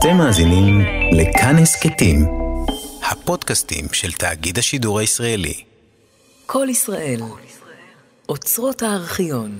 [0.00, 0.80] אתם מאזינים
[1.12, 2.26] לכאן הסכתים,
[3.10, 5.64] הפודקאסטים של תאגיד השידור הישראלי.
[6.46, 7.20] כל ישראל,
[8.28, 9.58] אוצרות הארכיון.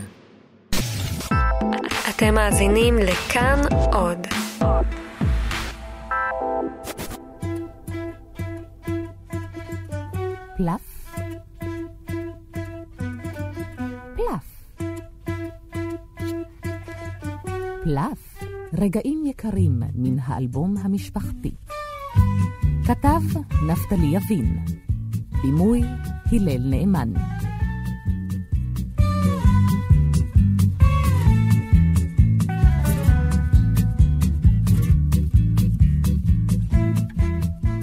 [2.11, 3.61] אתם מאזינים לכאן
[3.93, 4.27] עוד.
[10.57, 11.15] פלף,
[14.17, 14.77] פלף,
[17.85, 18.30] פלף,
[18.81, 21.51] רגעים יקרים מן האלבום המשפחתי.
[22.85, 23.21] כתב
[23.69, 24.65] נפתלי יבין,
[25.43, 25.83] בימוי
[26.33, 27.13] הלל נאמן.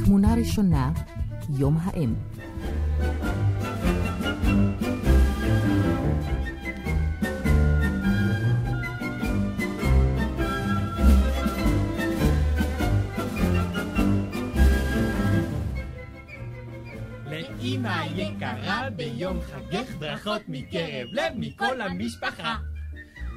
[0.05, 0.91] תמונה ראשונה,
[1.49, 2.13] יום האם.
[17.87, 22.55] לאמא יקרה ביום חגך ברכות מקרב לב מכל המשפחה.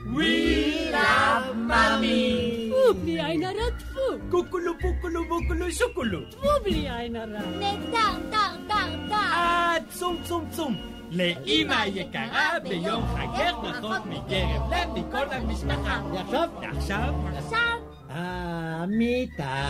[0.07, 2.73] We love mommy!
[3.03, 6.31] בלי עין הרע טפו, קוקולו פוקולו בוקולו שוקולו!
[6.31, 7.39] טפו בלי עין הרע.
[7.39, 9.15] נקטר, טר, טר, טר.
[9.15, 10.77] אה, צום צום צום!
[11.11, 16.03] לאמא יקרה ביום חגך ברכות מקרב לב מכל המשפחה.
[16.13, 16.49] ועכשיו?
[16.61, 17.15] ועכשיו?
[17.37, 17.79] עכשיו,
[18.09, 19.67] המיטה.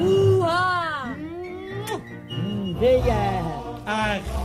[0.00, 1.14] או-אה!
[2.80, 3.65] ויד.
[3.86, 4.40] אך,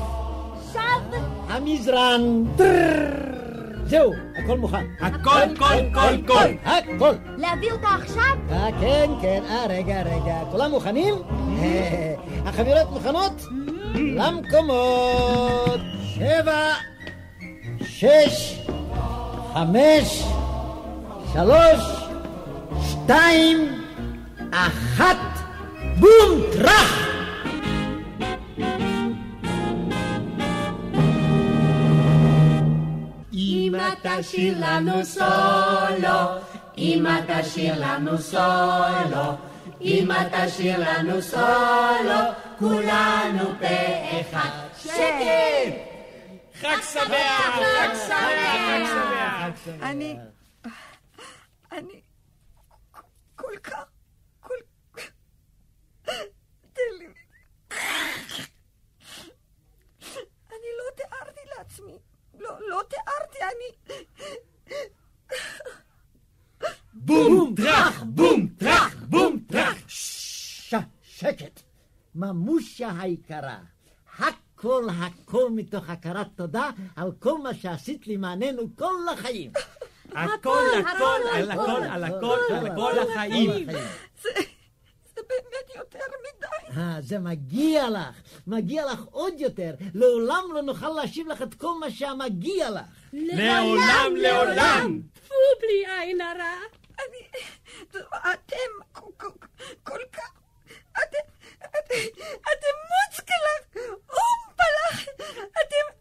[0.57, 1.01] עכשיו,
[1.49, 2.43] המזרן.
[2.57, 3.31] טרררר.
[3.85, 4.85] זהו, הכל מוכן.
[4.99, 6.49] הכל כל כל כל!
[6.65, 7.13] הכל.
[7.37, 8.37] להביא אותה עכשיו?
[8.51, 9.43] אה, כן, כן.
[9.49, 10.35] אה, רגע, רגע.
[10.51, 11.13] כולם מוכנים?
[11.61, 12.13] אה,
[12.45, 13.41] החבילות מוכנות?
[13.95, 15.79] למקומות.
[16.03, 16.73] שבע,
[17.83, 18.59] שש,
[19.53, 20.23] חמש,
[21.33, 21.81] שלוש,
[22.89, 23.81] שתיים,
[24.51, 25.17] אחת,
[25.99, 27.00] בום, טראח!
[34.03, 36.41] תשאיר לנו סולו,
[36.77, 39.37] אמא תשאיר לנו סולו,
[39.81, 42.19] אמא תשאיר לנו סולו,
[42.59, 44.49] כולנו פה אחד.
[44.77, 45.91] שקט!
[46.61, 47.59] חג שמח!
[47.79, 49.67] חג שמח!
[49.81, 50.17] אני...
[51.71, 52.01] אני...
[53.35, 53.83] כל כך...
[54.39, 54.53] כל...
[56.73, 57.07] תן לי...
[60.49, 61.97] אני לא תיארתי לעצמי.
[62.59, 63.95] לא, לא תיארתי, אני...
[66.93, 68.03] בום טראח!
[68.03, 68.95] בום טראח!
[69.09, 69.77] בום טראח!
[69.87, 70.75] ש...
[71.03, 71.61] שקט.
[72.15, 73.57] ממושה היקרה.
[74.19, 79.51] הכל הכל מתוך הכרת תודה על כל מה שעשית למעננו כל החיים.
[80.11, 83.67] הכל הכל על הכל על הכל על כל החיים.
[85.27, 85.35] זה...
[85.35, 86.79] זה באמת יותר מדי.
[86.81, 88.15] אה, זה מגיע לך,
[88.47, 89.73] מגיע לך עוד יותר.
[89.93, 92.81] לעולם לא נוכל להשיב לך את כל מה שמגיע לך.
[93.13, 95.01] לעולם לעולם!
[95.13, 96.55] טפו בלי עין הרע.
[96.99, 97.41] אני...
[98.33, 99.01] אתם
[99.83, 100.31] כל- כך...
[100.91, 101.17] אתם...
[101.65, 101.95] אתם...
[102.41, 103.85] אתם מוצקלח!
[103.93, 105.07] אומפלח!
[105.51, 106.00] אתם...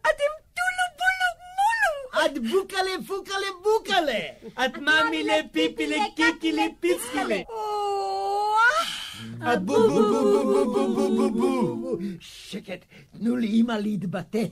[2.23, 4.19] עד בוקלה פוקלה בוקלה!
[4.65, 7.41] את מאמילה פיפילה קיקילה פיצקילה!
[7.49, 9.53] או-אה!
[9.53, 14.43] את בו בו בו בו בו בו בו בו שקט, תנו לאימא להתבטא.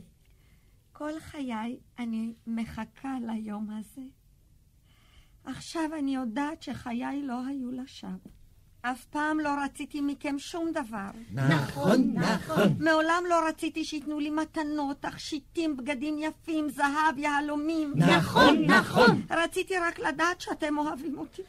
[0.93, 4.01] כל חיי אני מחכה ליום הזה.
[5.43, 8.38] עכשיו אני יודעת שחיי לא היו לשווא.
[8.81, 11.09] אף פעם לא רציתי מכם שום דבר.
[11.31, 12.75] נכון, נכון.
[12.79, 17.93] מעולם לא רציתי שייתנו לי מתנות, תכשיטים, בגדים יפים, זהב, יהלומים.
[17.95, 19.21] נכון, נכון.
[19.31, 21.41] רציתי רק לדעת שאתם אוהבים אותי.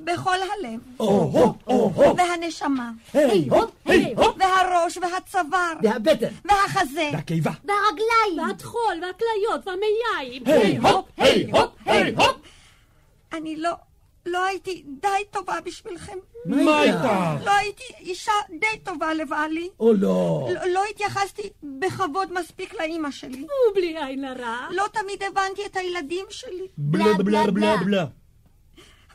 [0.00, 7.10] בכל הלב, או-הו, או-הו, והנשמה, היי הופ, היי הופ, והראש, והצוואר, והבטן, והחזה.
[7.12, 7.50] והקיבה!
[7.64, 8.48] והרגליים.
[8.48, 10.42] והטחול, והכליות, והמעיים.
[10.46, 12.36] היי הופ, היי הופ, היי הופ.
[13.32, 13.70] אני לא,
[14.26, 16.18] לא הייתי די טובה בשבילכם.
[16.46, 17.36] מה איתה?
[17.44, 19.70] לא הייתי אישה די טובה לבעלי.
[19.80, 20.48] או לא.
[20.54, 23.44] לא, לא התייחסתי בכבוד מספיק לאימא שלי.
[23.44, 24.68] טפו בלי עין הרע.
[24.70, 26.68] לא תמיד הבנתי את הילדים שלי.
[26.78, 28.06] בלה בלה בלה בלה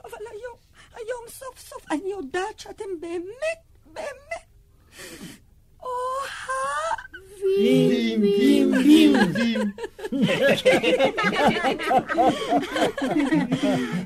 [0.05, 0.57] אבל היום,
[0.93, 4.47] היום סוף סוף אני יודעת שאתם באמת, באמת
[5.87, 8.21] אוהבים.
[8.21, 9.71] בים, בים, בים.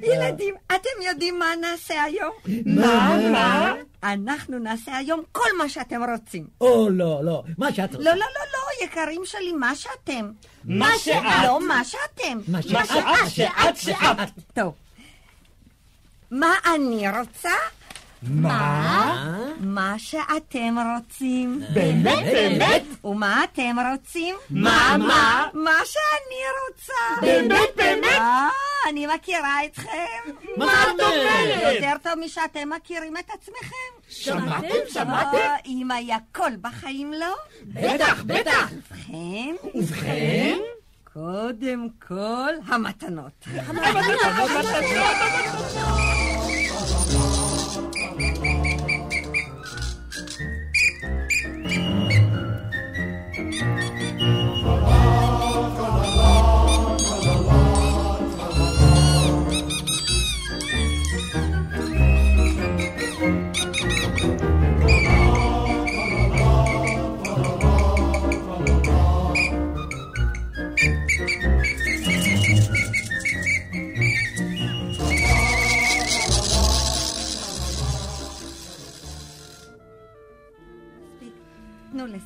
[0.03, 2.31] ילדים, אתם יודעים מה נעשה היום?
[2.65, 3.73] מה, מה?
[4.03, 6.47] אנחנו נעשה היום כל מה שאתם רוצים.
[6.61, 7.43] או לא, לא.
[7.57, 8.09] מה שאת רוצה.
[8.09, 10.31] לא, לא, לא, לא, יקרים שלי, מה שאתם.
[10.65, 11.23] מה שאת.
[11.43, 12.39] לא, מה שאתם.
[12.47, 14.29] מה מה שאת, שאת, שאת.
[14.53, 14.73] טוב.
[16.31, 17.49] מה אני רוצה?
[18.23, 19.38] מה?
[19.59, 21.62] מה שאתם רוצים.
[21.73, 22.83] באמת, באמת?
[23.03, 24.35] ומה אתם רוצים?
[24.50, 25.47] מה, מה?
[25.53, 27.21] מה שאני רוצה.
[27.21, 28.19] באמת, באמת?
[28.19, 28.50] אה,
[28.89, 30.31] אני מכירה אתכם.
[30.57, 31.73] מה את אומרת?
[31.73, 33.91] יותר טוב משאתם מכירים את עצמכם.
[34.09, 34.67] שמעתם?
[34.89, 35.38] שמעתם?
[35.38, 37.35] אה, אם היה קול בחיים לא?
[37.65, 38.69] בטח, בטח.
[38.71, 40.57] ובכן, ובכן?
[41.13, 43.47] קודם כל, המתנות.
[47.13, 47.30] מספיק.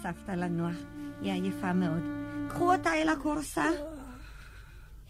[0.06, 0.76] תנו לסבתא לנוח,
[1.22, 2.04] היא עייפה מאוד.
[2.50, 3.66] קחו אותה אל הכורסה.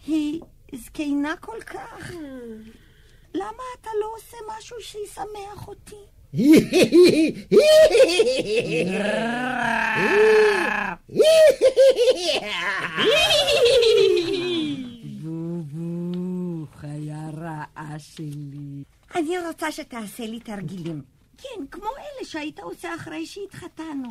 [0.06, 0.40] היא
[0.74, 2.10] זקנה כל כך.
[3.34, 5.94] למה אתה לא עושה משהו שישמח אותי?
[15.22, 18.84] בובו, חיה רעה שלי.
[19.14, 21.02] אני רוצה שתעשה לי תרגילים.
[21.38, 24.08] כן, כמו אלה שהיית עושה אחרי שהתחתנו.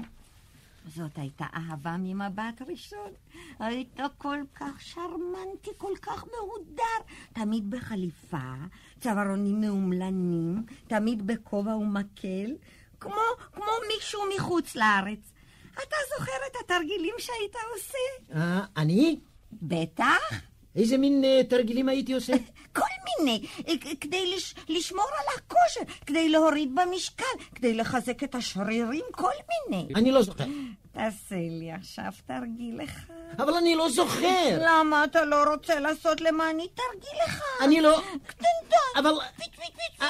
[0.88, 3.12] זאת הייתה אהבה ממבט ראשון.
[3.60, 7.14] היית כל כך שרמנטי, כל כך מהודר.
[7.34, 8.54] תמיד בחליפה,
[9.00, 12.56] צווארונים מאומלנים, תמיד בכובע ומקל,
[13.00, 13.16] כמו,
[13.54, 13.66] כמו
[13.96, 15.32] מישהו מחוץ לארץ.
[15.74, 18.34] אתה זוכר את התרגילים שהיית עושה?
[18.40, 19.20] אה, אני?
[19.62, 20.55] בטח.
[20.76, 22.34] איזה מין אה, תרגילים הייתי עושה?
[22.76, 22.82] כל
[23.20, 27.26] מיני, אה, כדי לש, לשמור על הכושר, כדי להוריד במשקל,
[27.56, 29.32] כדי לחזק את השרירים, כל
[29.70, 29.94] מיני.
[29.96, 30.46] אני לא זוכר.
[30.92, 33.14] תעשה לי עכשיו תרגיל אחד.
[33.40, 34.58] אבל אני לא זוכר.
[34.62, 37.64] למה אתה לא רוצה לעשות למעני תרגיל אחד?
[37.66, 38.02] אני לא...
[38.28, 39.00] קטנטן.
[39.00, 39.12] אבל...
[39.38, 40.04] פיט, פיט, פיט.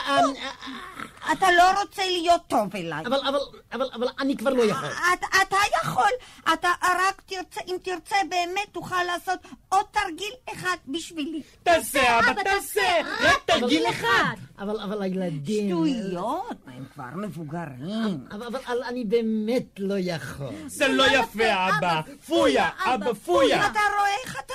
[1.31, 3.06] אתה לא רוצה להיות טוב אליי.
[3.06, 3.39] אבל, אבל,
[3.74, 4.89] אבל, אבל אני כבר לא יכול.
[5.13, 6.10] אתה, אתה יכול,
[6.54, 9.39] אתה רק תרצה, אם תרצה באמת תוכל לעשות
[9.69, 11.42] עוד תרגיל אחד בשבילי.
[11.63, 13.00] תעשה, אבא, תעשה!
[13.22, 14.36] רק תרגיל אחד!
[14.60, 15.69] אבל, אבל הילדים...
[15.69, 18.25] שטויות, הם כבר מבוגרים.
[18.31, 20.54] אבל, אבל, אבל אני באמת לא יכול.
[20.68, 22.01] זה לא יפה, אבא!
[22.27, 23.68] פויה, אבא, פויה!
[23.68, 24.54] אתה רואה איך אתה?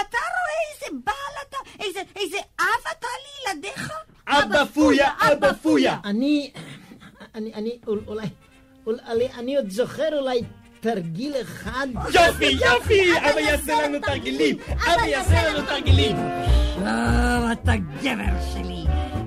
[0.00, 1.84] אתה רואה איזה בעל אתה?
[1.84, 3.06] איזה, איזה אב אתה
[3.48, 3.92] לילדיך?
[4.28, 5.96] אבא פויה, אבא פויה!
[6.04, 6.50] אני...
[7.34, 7.54] אני...
[7.54, 7.78] אני...
[7.86, 8.26] אול- אולי...
[8.86, 9.28] אולי...
[9.38, 10.40] אני עוד זוכר אולי
[10.80, 11.86] תרגיל אחד.
[12.14, 13.18] יופי, יופי!
[13.18, 14.56] אבא יעשה לנו תרגילים!
[14.74, 16.16] אבא יעשה לנו תרגילים!
[16.86, 18.84] אה, אתה גבר שלי,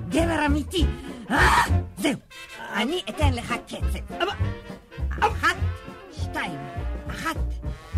[0.08, 0.84] גבר אמיתי.
[1.30, 1.62] אה,
[1.98, 2.12] זהו,
[2.74, 4.26] אני אתן לך קצב.
[5.20, 5.56] אחת,
[6.12, 6.58] שתיים,
[7.10, 7.36] אחת,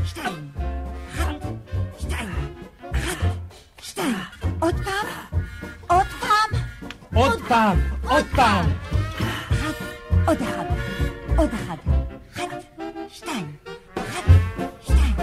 [0.05, 0.51] שתיים,
[3.99, 4.15] שתיים.
[4.61, 5.41] עוד פעם,
[5.89, 6.61] עוד פעם,
[7.15, 7.79] עוד פעם,
[8.09, 8.67] עוד פעם!
[9.51, 9.75] אחת,
[10.27, 10.65] עוד אחד,
[11.37, 11.77] עוד אחד.
[12.35, 12.65] אחת,
[13.09, 13.57] שתיים,
[13.95, 14.25] אחת,
[14.83, 15.15] שתיים.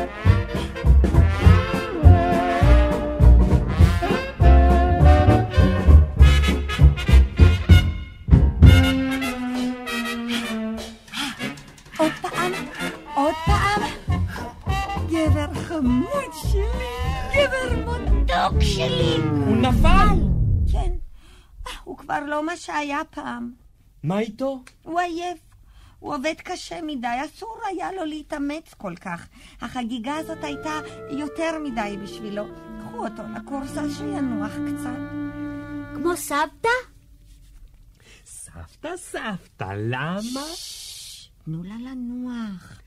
[11.98, 12.12] עוד
[18.50, 19.16] חמוד שלי.
[19.46, 20.08] הוא נפל!
[20.72, 20.92] כן,
[21.68, 23.52] אה, הוא כבר לא מה שהיה פעם.
[24.04, 24.64] מה איתו?
[24.84, 25.40] הוא עייף.
[26.00, 29.28] הוא עובד קשה מדי, אסור היה לו להתאמץ כל כך.
[29.62, 32.44] החגיגה הזאת הייתה יותר מדי בשבילו.
[32.80, 35.00] קחו אותו לקורסה שינוח קצת.
[35.96, 36.70] כמו סבתא?
[38.26, 40.46] סבתא, סבתא, למה?
[41.46, 42.85] תנו לה לנוח.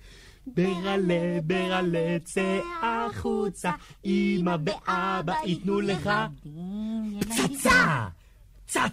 [0.54, 3.70] ברלה, ברלה, צא החוצה,
[4.04, 6.10] אמא ואבא ייתנו לך.
[7.20, 8.08] פצצה!
[8.66, 8.90] צצה!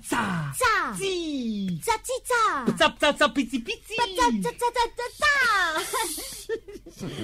[0.57, 0.65] צה!
[0.97, 1.67] צי!
[1.81, 2.73] צציצה!
[2.73, 3.93] פצה פצצה פיצי פיצי!
[4.15, 5.25] צה צה צה צה צה!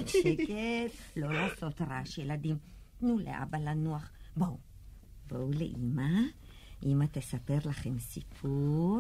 [0.05, 2.57] שקט, לא לעשות רעש, ילדים.
[2.99, 4.09] תנו לאבא לנוח.
[4.37, 4.57] בואו,
[5.27, 6.21] בואו לאמא.
[6.85, 8.99] אמא תספר לכם סיפור.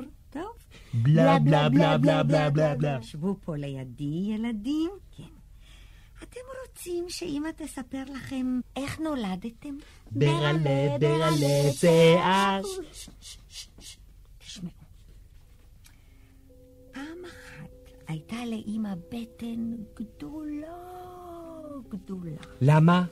[0.93, 4.91] בלה בלה בלה בלה בלה בלה בלה שבו פה לידי, ילדים.
[5.17, 5.23] כן.
[6.23, 9.77] אתם רוצים שאמא תספר לכם איך נולדתם?
[10.11, 11.37] ברלה, ברלה,
[12.23, 12.99] הש...
[14.37, 14.71] תשמעו.
[16.91, 17.69] פעם אחת
[18.07, 20.77] הייתה לאמא בטן גדולה,
[21.89, 22.37] גדולה.
[22.61, 23.05] למה?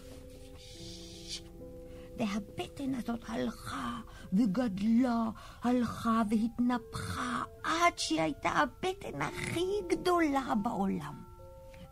[2.18, 4.00] והבטן הזאת הלכה
[4.34, 5.30] וגדלה,
[5.64, 11.30] הלכה והתנפחה, עד שהיא הייתה הבטן הכי גדולה בעולם.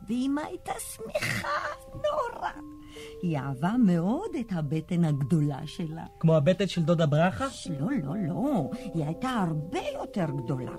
[0.08, 1.58] ואמא הייתה שמחה
[1.94, 2.50] נורא.
[3.22, 6.06] היא אהבה מאוד את הבטן הגדולה שלה.
[6.20, 7.48] כמו הבטן של דודה ברכה?
[7.80, 8.70] לא, לא, לא.
[8.94, 10.72] היא הייתה הרבה יותר גדולה.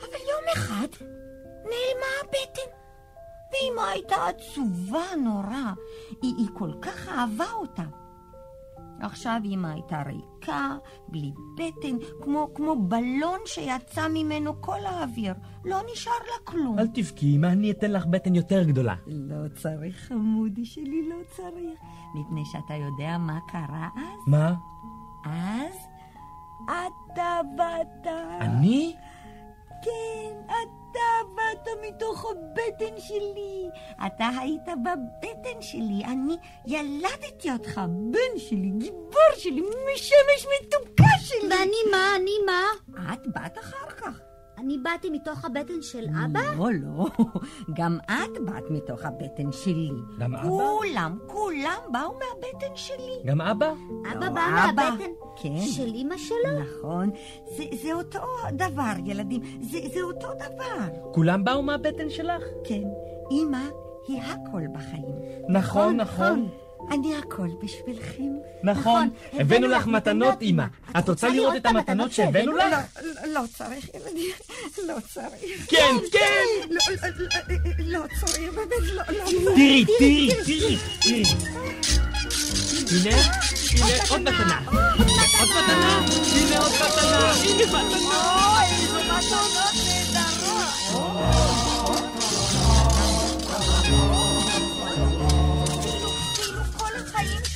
[0.00, 0.88] אבל יום אחד
[1.62, 2.70] נעלמה הבטן.
[3.52, 5.72] ואמא הייתה עצובה נורא.
[6.22, 8.03] היא, היא כל כך אהבה אותה.
[9.04, 10.76] עכשיו אמא הייתה ריקה,
[11.08, 15.34] בלי בטן, כמו, כמו בלון שיצא ממנו כל האוויר.
[15.64, 16.78] לא נשאר לה כלום.
[16.78, 18.94] אל תבכי, אמא, אני אתן לך בטן יותר גדולה.
[19.06, 21.80] לא צריך, חמודי שלי, לא צריך.
[22.14, 24.28] מפני שאתה יודע מה קרה אז?
[24.28, 24.54] מה?
[25.24, 25.74] אז
[26.56, 28.06] אתה באת.
[28.40, 28.96] אני?
[29.82, 30.83] כן, אתה
[31.36, 33.68] באת מתוך הבטן שלי.
[34.06, 36.04] אתה היית בבטן שלי.
[36.04, 36.36] אני
[36.66, 41.48] ילדתי אותך, בן שלי, גיבור שלי, משמש מתוקה שלי.
[41.50, 42.16] ואני מה?
[42.16, 42.62] אני מה?
[43.12, 44.33] את באת אחר כך.
[44.58, 46.40] אני באתי מתוך הבטן של אבא?
[46.56, 47.06] לא, לא.
[47.74, 49.90] גם את באת מתוך הבטן שלי.
[50.18, 50.48] גם אבא?
[50.48, 53.16] כולם, כולם באו מהבטן שלי.
[53.24, 53.72] גם אבא?
[54.12, 54.90] אבא לא, בא אבא.
[54.90, 55.10] מהבטן
[55.42, 55.60] כן.
[55.60, 56.60] של אמא שלו?
[56.60, 57.10] נכון.
[57.56, 58.20] זה, זה אותו
[58.52, 59.40] דבר, ילדים.
[59.60, 61.12] זה, זה אותו דבר.
[61.14, 62.42] כולם באו מהבטן שלך?
[62.64, 62.82] כן.
[63.30, 63.68] אמא
[64.08, 65.14] היא הכל בחיים.
[65.48, 66.48] נכון, נכון.
[66.90, 68.32] אני הכל בשבילכם.
[68.62, 69.10] נכון.
[69.32, 70.64] הבאנו לך מתנות, אמא.
[70.98, 72.64] את רוצה לראות את המתנות שהבאנו לך?
[73.02, 74.30] לא, לא צריך, ילדים.
[74.86, 75.66] לא צריך.
[75.68, 76.44] כן, כן!
[76.70, 79.34] לא, לא, לא, צריך, באמת, לא, צריך.
[79.54, 81.24] תראי, תראי, תראי, תראי.
[82.90, 83.16] הנה,
[83.72, 84.60] הנה עוד מתנה.
[85.40, 88.54] עוד מתנה, הנה עוד מתנה, הנה מתנה.
[88.56, 89.74] אוי, איזה מתנות
[90.12, 91.73] נהדרות.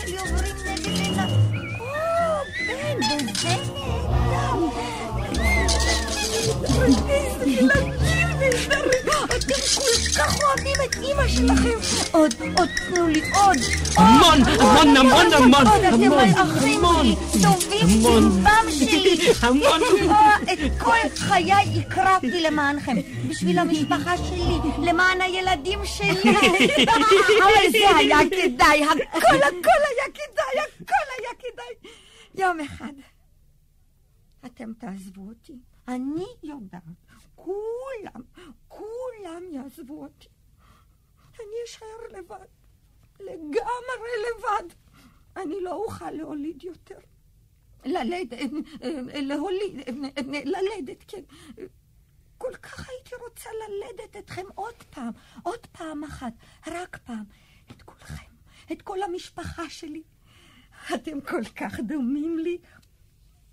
[0.08, 1.28] החיים שלי עוברים נגד עיניו.
[1.80, 1.86] או,
[2.68, 3.48] בן, וזה
[7.48, 8.27] נהדר.
[8.38, 11.78] אתם כל כך אוהבים את אימא שלכם.
[12.12, 13.56] עוד, עוד, תנו לי עוד.
[13.96, 18.02] המון, המון, המון, המון, אתם המון, שלי, טובים.
[18.02, 19.32] צלבם שלי.
[19.42, 19.80] המון.
[20.10, 22.96] אה, את כל חיי הקרבתי למענכם,
[23.28, 26.22] בשביל המשפחה שלי, למען הילדים שלי.
[27.42, 31.90] אבל זה היה כדאי, הכל הכל היה כדאי, הכל היה כדאי.
[32.34, 32.92] יום אחד
[34.46, 36.82] אתם תעזבו אותי, אני יודעת,
[37.38, 38.22] כולם,
[38.68, 40.28] כולם יעזבו אותי.
[41.40, 42.46] אני אשאר לבד,
[43.20, 44.74] לגמרי לבד.
[45.36, 46.98] אני לא אוכל להוליד יותר.
[47.84, 48.38] ללדת,
[49.14, 49.74] להוליד,
[50.26, 51.22] ללדת, כן.
[52.38, 56.32] כל כך הייתי רוצה ללדת אתכם עוד פעם, עוד פעם אחת,
[56.66, 57.24] רק פעם.
[57.70, 58.32] את כולכם,
[58.72, 60.02] את כל המשפחה שלי.
[60.94, 62.58] אתם כל כך דומים לי.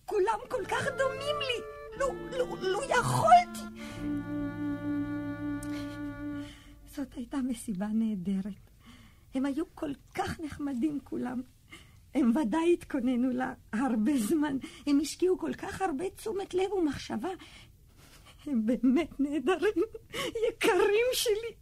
[0.06, 1.75] כולם כל כך דומים לי.
[2.00, 3.82] לו, לו, לו יכולתי.
[6.96, 8.72] זאת הייתה מסיבה נהדרת.
[9.34, 11.42] הם היו כל כך נחמדים כולם.
[12.16, 14.58] הם ודאי התכוננו לה הרבה זמן.
[14.88, 17.30] הם השקיעו כל כך הרבה תשומת לב ומחשבה.
[18.46, 19.84] הם באמת נהדרים,
[20.50, 21.56] יקרים שלי.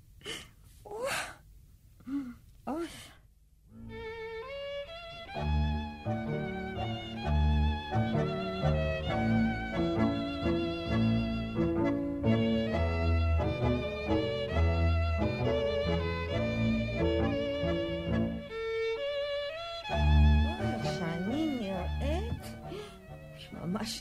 [2.68, 2.88] אוי.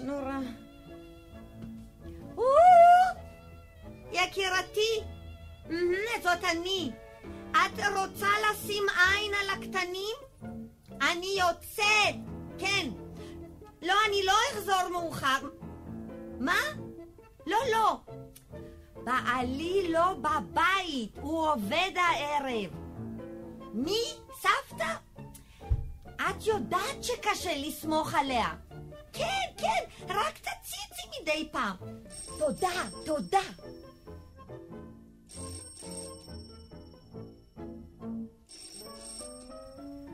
[0.03, 0.39] נורא.
[2.37, 2.45] או,
[4.13, 5.01] יקירתי,
[6.23, 6.91] זאת אני.
[7.51, 10.17] את רוצה לשים עין על הקטנים?
[11.11, 12.15] אני יוצאת,
[12.59, 12.89] כן.
[13.83, 15.49] לא, אני לא אחזור מאוחר.
[16.41, 16.61] מה?
[17.47, 18.01] לא, לא.
[19.05, 22.71] בעלי לא בבית, הוא עובד הערב.
[23.75, 24.03] מי?
[24.41, 24.95] סבתא?
[26.31, 28.55] את יודעת שקשה לסמוך עליה.
[29.13, 31.77] כן, כן, רק תציצי מדי פעם.
[32.39, 33.39] תודה, תודה.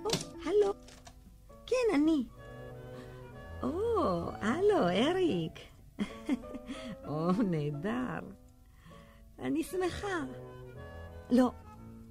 [0.05, 0.11] או,
[0.45, 0.73] הלו.
[1.67, 2.25] כן, אני.
[3.63, 5.61] או, הלו, אריק.
[7.09, 8.21] או, נהדר.
[9.39, 10.25] אני שמחה.
[11.31, 11.51] לא,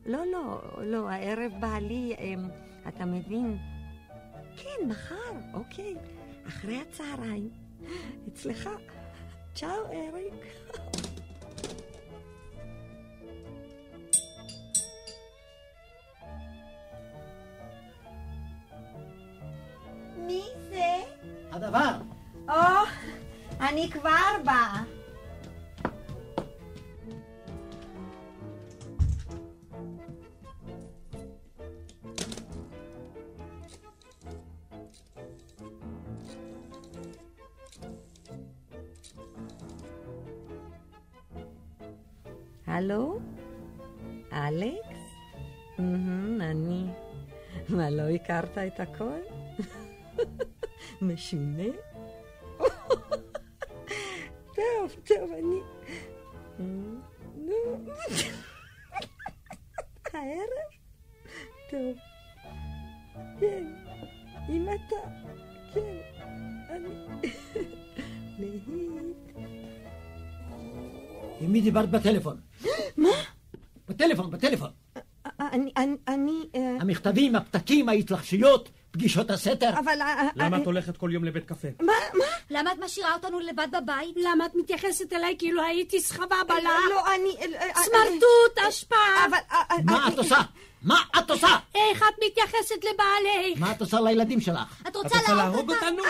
[0.06, 2.50] לא, לא, לא, הערב בעלי, אמ,
[2.88, 3.58] אתה מבין?
[4.58, 5.96] כן, מחר, אוקיי.
[6.48, 7.50] אחרי הצהריים,
[8.28, 8.70] אצלך.
[9.56, 10.34] צ'או, אריק.
[20.18, 20.96] מי זה?
[21.52, 21.96] הדבר.
[22.50, 22.54] או,
[23.60, 24.97] אני כבר באה.
[42.78, 43.20] הלו?
[44.34, 45.00] אלכס?
[45.78, 46.86] מהמם, אני.
[47.70, 49.20] מה, לא הכרת את הכל?
[51.02, 51.64] משונה?
[54.56, 55.60] טוב, טוב, אני...
[57.36, 57.56] נו.
[60.14, 60.70] הערב?
[61.70, 61.98] טוב.
[63.40, 63.74] כן,
[64.50, 64.96] אם אתה...
[65.74, 65.98] כן,
[66.70, 66.90] אני...
[68.40, 69.18] להיט.
[71.42, 72.38] עם מי דיברת בטלפון?
[72.98, 73.10] מה?
[73.88, 74.70] בטלפון, בטלפון.
[75.40, 75.72] אני...
[75.78, 75.96] אני...
[76.08, 76.50] אני...
[76.56, 76.78] אה,
[77.08, 79.70] המכתבים, הפתקים, ההתלחשויות, פגישות הסתר.
[79.80, 80.02] אבל...
[80.02, 81.68] אה, למה אה, את הולכת כל יום לבית קפה?
[81.80, 81.94] מה?
[82.14, 82.26] מה?
[82.50, 84.16] למה את משאירה אותנו לבד בבית?
[84.16, 86.78] למה את מתייחסת אליי כאילו הייתי סחבה בלה?
[86.90, 87.56] לא, אני...
[87.56, 88.96] אה, אה, סמרטוט, אשפה!
[89.30, 89.38] אבל...
[89.52, 90.38] אה, אה, מה אני- את עושה?
[90.82, 91.48] מה את עושה?
[91.76, 93.60] איך את מתייחסת לבעלך?
[93.60, 94.82] מה את עושה לילדים שלך?
[94.88, 95.72] את רוצה להרוג?
[95.72, 96.04] אותנו?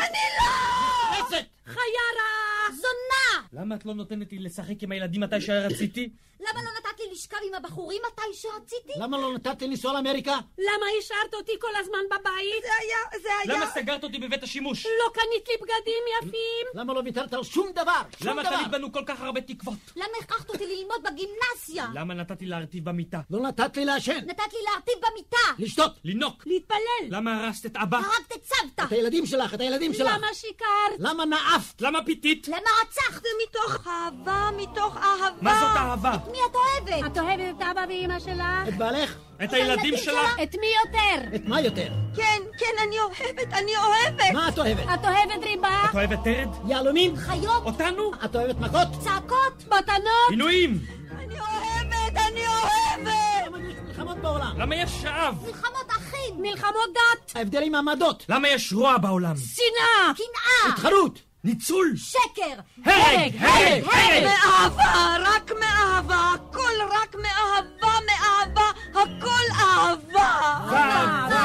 [1.14, 1.42] חסד!
[1.66, 2.72] חיה רעה!
[2.76, 3.48] זונה!
[3.62, 6.10] למה את לא נותנת לי לשחק עם הילדים מתי שרציתי?
[6.40, 8.94] למה לא נתת לי לשכב עם הבחורים מתי שרציתי?
[9.00, 10.40] למה לא נתת לי לנסוע לאמריקה?
[10.58, 12.64] למה השארת אותי כל הזמן בבית?
[12.64, 13.22] זה היה...
[13.22, 13.58] זה היה...
[13.58, 14.86] למה סגרת אותי בבית השימוש?
[14.86, 16.68] לא קנית לי בגדים יפים?
[16.74, 18.02] למה לא ויתרת על שום דבר?
[18.20, 18.56] שום למה דבר.
[18.58, 19.78] תלית בנו כל כך הרבה תקוות?
[19.96, 21.88] למה הכרחת אותי ללמוד בגימנסיה?
[21.94, 23.20] למה נתתי להרטיב במיטה?
[23.30, 25.38] לא נתת לי לעשן, נתת לי להרטיב במיטה!
[25.60, 25.92] לשתות.
[26.04, 26.44] לינוק!
[26.46, 26.78] להתפלל?
[27.10, 27.98] למה הרסת את אבא?
[27.98, 28.84] הרגת את סבתא!
[28.84, 30.12] את הילדים שלך, את הילדים שלך.
[30.18, 31.00] למה שיקרת?
[31.00, 31.82] למה נאפת?
[31.82, 32.48] למה פיתית?
[32.48, 33.22] למה רצחת?
[33.22, 35.42] זה מתוך אהבה, מתוך אהבה.
[35.42, 36.12] מה זאת אהבה?
[36.32, 36.87] מי את אוהבת?
[36.90, 38.68] את אוהבת את אבא ואמא שלך?
[38.68, 39.16] את בעלך?
[39.44, 40.40] את הילדים שלך?
[40.44, 41.36] את מי יותר?
[41.36, 41.88] את מה יותר?
[42.16, 44.34] כן, כן, אני אוהבת, אני אוהבת.
[44.34, 44.84] מה את אוהבת?
[44.94, 45.84] את אוהבת ריבה?
[45.90, 46.50] את אוהבת תרד?
[46.68, 47.16] יהלומים?
[47.18, 47.64] חיות?
[47.66, 48.12] אותנו?
[48.26, 48.88] את אוהבת מכות?
[49.04, 49.64] צעקות?
[49.68, 50.30] מתנות?
[50.30, 50.80] עינויים!
[51.20, 53.48] אני אוהבת, אני אוהבת.
[53.48, 54.54] למה יש מלחמות בעולם?
[54.60, 55.36] למה יש שאב?
[55.46, 56.42] מלחמות אחים!
[56.42, 57.36] מלחמות דת?
[57.36, 58.26] ההבדל עם העמדות.
[58.30, 59.36] למה יש רוע בעולם?
[59.36, 60.14] שנאה?
[60.16, 60.74] קנאה!
[60.74, 61.20] התחרות.
[61.44, 61.94] ניצול!
[61.98, 62.60] שקר!
[62.86, 63.36] הרג!
[63.40, 63.84] הרג!
[63.84, 64.24] הרג!
[64.24, 70.32] מאהבה, רק מאהבה, הכל רק מאהבה, מאהבה, הכל אהבה.
[70.72, 71.38] אה,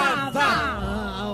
[1.22, 1.28] או,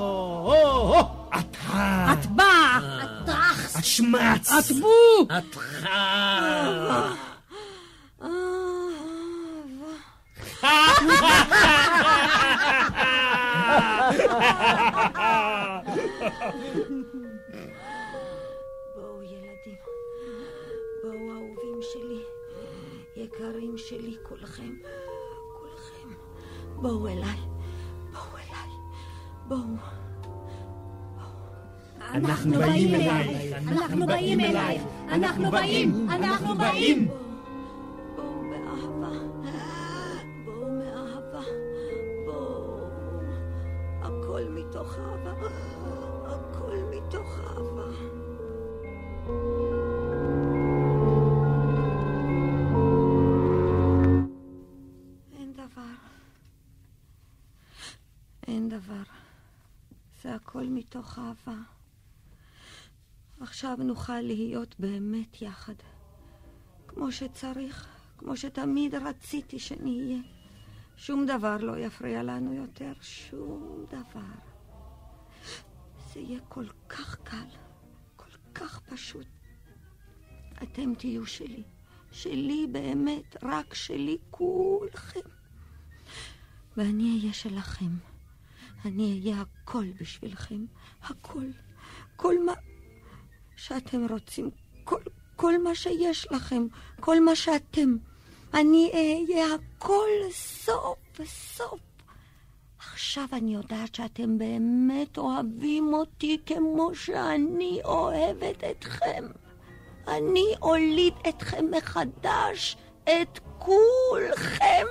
[0.44, 1.00] או, או.
[1.38, 2.12] את ה...
[2.12, 2.78] את באה!
[3.24, 3.76] דרחס!
[3.78, 4.52] את שמץ!
[4.52, 5.22] את בו!
[5.38, 6.98] את חם.
[10.60, 11.48] בואו
[21.78, 22.22] אהובים שלי,
[23.16, 24.76] יקרים שלי, כולכם,
[25.58, 26.08] כולכם,
[26.76, 27.38] בואו אליי,
[28.12, 28.70] בואו אליי,
[29.48, 29.76] בואו.
[32.00, 33.68] אנחנו באים אלייך!
[33.68, 34.82] אנחנו באים אלייך!
[35.08, 36.06] אנחנו באים!
[36.10, 37.08] אנחנו באים!
[38.16, 39.18] בואו באהבה,
[40.44, 41.42] בואו מאהבה,
[42.26, 42.78] בואו.
[44.02, 45.48] הכל מתוך אהבה,
[46.26, 48.27] הכל מתוך אהבה.
[60.48, 61.58] הכל מתוך אהבה.
[63.40, 65.74] עכשיו נוכל להיות באמת יחד.
[66.87, 70.18] כמו שצריך, כמו שתמיד רציתי שנהיה.
[70.96, 74.34] שום דבר לא יפריע לנו יותר, שום דבר.
[76.12, 77.48] זה יהיה כל כך קל,
[78.16, 79.26] כל כך פשוט.
[80.62, 81.62] אתם תהיו שלי,
[82.12, 85.28] שלי באמת, רק שלי, כולכם.
[86.76, 88.17] ואני אהיה שלכם.
[88.84, 90.64] אני אהיה הכל בשבילכם,
[91.02, 91.44] הכל.
[92.16, 92.52] כל מה
[93.56, 94.50] שאתם רוצים,
[94.84, 95.00] כל,
[95.36, 96.66] כל מה שיש לכם,
[97.00, 97.96] כל מה שאתם.
[98.54, 101.80] אני אהיה הכל סוף סוף.
[102.78, 109.24] עכשיו אני יודעת שאתם באמת אוהבים אותי כמו שאני אוהבת אתכם.
[110.08, 112.76] אני אוליד אתכם מחדש,
[113.08, 114.86] את כולכם.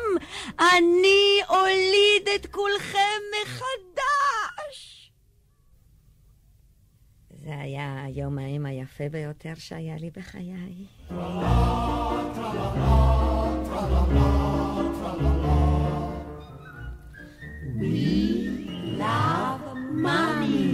[0.59, 5.11] אני אוליד את כולכם מחדש!
[7.29, 10.85] זה היה יום האם היפה ביותר שהיה לי בחיי.
[17.79, 18.47] We
[18.97, 19.61] love
[20.05, 20.67] money.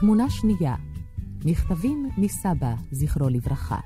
[0.00, 0.74] תמונה שנייה,
[1.44, 3.78] מכתבים מסבא, זכרו לברכה.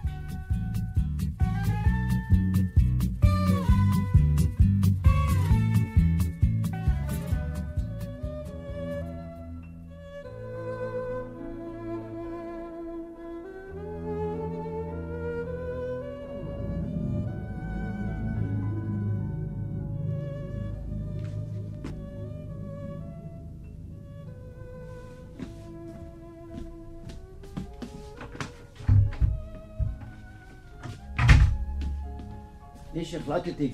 [33.31, 33.73] אני שהחלטתי,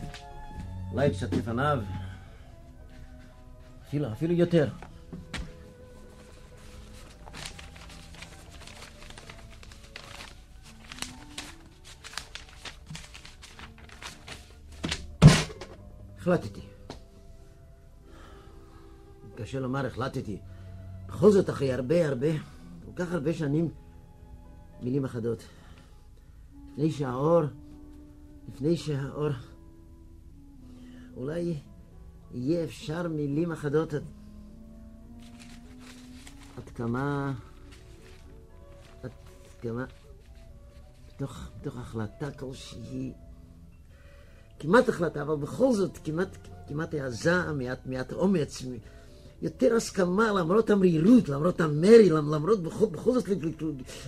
[0.92, 1.82] אולי קצת לפניו,
[3.88, 4.68] אפילו, אפילו יותר.
[16.18, 16.60] החלטתי.
[19.34, 20.38] קשה לומר החלטתי.
[21.08, 22.32] בכל זאת, אחרי הרבה הרבה,
[22.84, 23.68] כל כך הרבה שנים,
[24.82, 25.42] מילים אחדות.
[26.72, 27.42] לפני שהאור
[28.48, 29.28] לפני שהאור...
[31.16, 31.56] אולי
[32.34, 34.04] יהיה אפשר מילים אחדות עד,
[36.56, 37.34] עד כמה...
[39.02, 39.10] עד
[39.60, 39.84] כמה...
[41.08, 43.12] בתוך, בתוך החלטה כלשהי...
[44.58, 46.36] כמעט החלטה, אבל בכל זאת כמעט,
[46.68, 48.62] כמעט העזה, מעט, מעט אומץ,
[49.42, 53.28] יותר הסכמה למרות המרירות, למרות המרי, למרות בכל, בכל זאת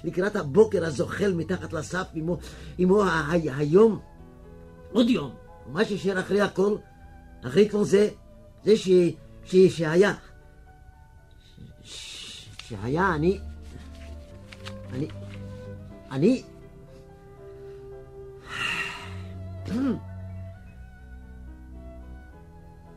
[0.05, 2.39] לקראת הבוקר הזוחל מתחת לסף עמו,
[2.79, 3.03] עמו
[3.57, 4.01] היום.
[4.93, 5.35] עוד יום,
[5.67, 6.77] מה שישאר אחרי הכל,
[7.47, 8.09] אחרי כל זה,
[8.65, 8.89] זה ש...
[9.45, 9.57] ש...
[9.57, 10.15] שהיה.
[11.83, 12.49] ש...
[12.63, 13.41] שהיה אני...
[14.93, 15.09] אני...
[16.11, 16.43] אני...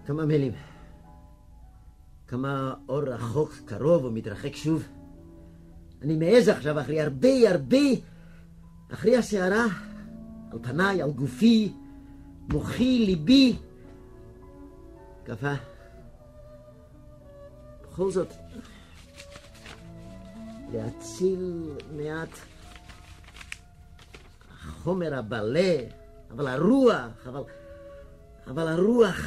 [0.05, 0.51] כמה מילים.
[2.27, 4.87] כמה אור רחוק, קרוב ומתרחק שוב.
[6.01, 7.77] אני מעז עכשיו, אחרי הרבה הרבה,
[8.93, 9.65] אחרי הסערה,
[10.51, 11.73] על פניי, על גופי,
[12.49, 13.55] מוחי, ליבי,
[15.23, 15.53] קפא.
[17.83, 18.27] בכל זאת,
[20.73, 22.29] להציל מעט
[24.51, 25.77] החומר הבלה,
[26.31, 27.41] אבל הרוח, אבל,
[28.47, 29.19] אבל הרוח,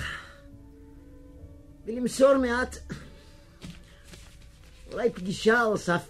[1.87, 2.77] ולמסור מעט,
[4.93, 6.09] אולי פגישה על סף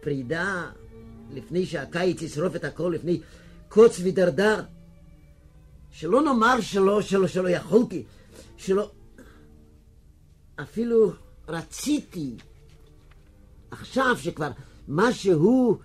[0.00, 0.70] פרידה,
[1.30, 3.20] לפני שהקיץ ישרוף את הכל, לפני
[3.68, 4.62] קוץ ודרדר.
[5.98, 8.04] שלא נאמר שלא, שלא, שלא יכולתי,
[8.56, 8.90] שלא...
[10.62, 11.12] אפילו
[11.48, 12.36] רציתי,
[13.70, 14.50] עכשיו שכבר
[14.88, 15.78] משהו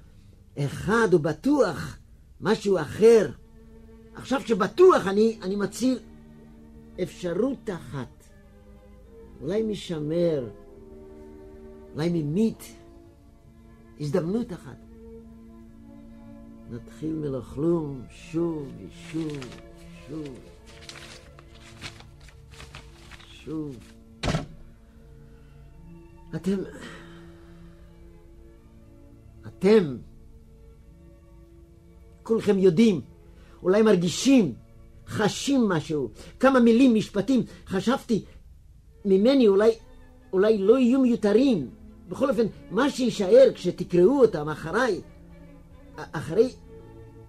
[0.60, 1.98] אחד הוא בטוח,
[2.42, 3.30] משהו אחר,
[4.16, 6.00] עכשיו שבטוח אני, אני מציל
[7.04, 8.28] אפשרות אחת,
[9.42, 10.50] אולי משמר,
[11.94, 12.76] אולי ממית,
[14.00, 14.78] הזדמנות אחת.
[16.72, 19.73] נתחיל מלכלום שוב ושוב.
[20.10, 20.28] שוב,
[23.46, 23.78] שוב.
[26.36, 26.58] אתם,
[29.48, 29.98] אתם,
[32.24, 33.02] כולכם יודעים,
[33.64, 34.54] אולי מרגישים,
[35.08, 38.26] חשים משהו, כמה מילים, משפטים, חשבתי,
[39.06, 39.72] ממני אולי,
[40.34, 41.70] אולי לא יהיו מיותרים.
[42.10, 45.02] בכל אופן, מה שיישאר כשתקראו אותם אחריי,
[45.96, 46.50] אחרי,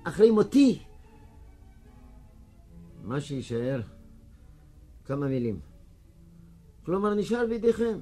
[0.05, 0.79] אחרי מותי,
[3.05, 3.81] מה שיישאר,
[5.05, 5.61] כמה מילים.
[6.85, 7.99] כלומר, נשאר בידיכם.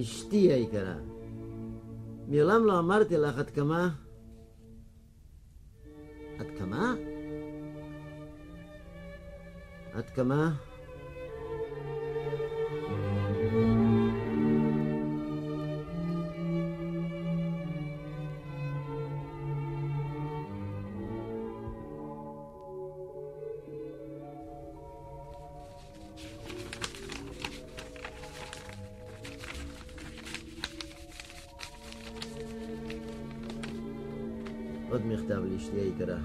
[0.00, 0.94] אשתי היקרה,
[2.28, 3.88] מעולם לא אמרתי לך עד כמה...
[6.38, 6.94] עד כמה?
[9.92, 10.56] עד כמה?
[35.98, 36.18] היקרה.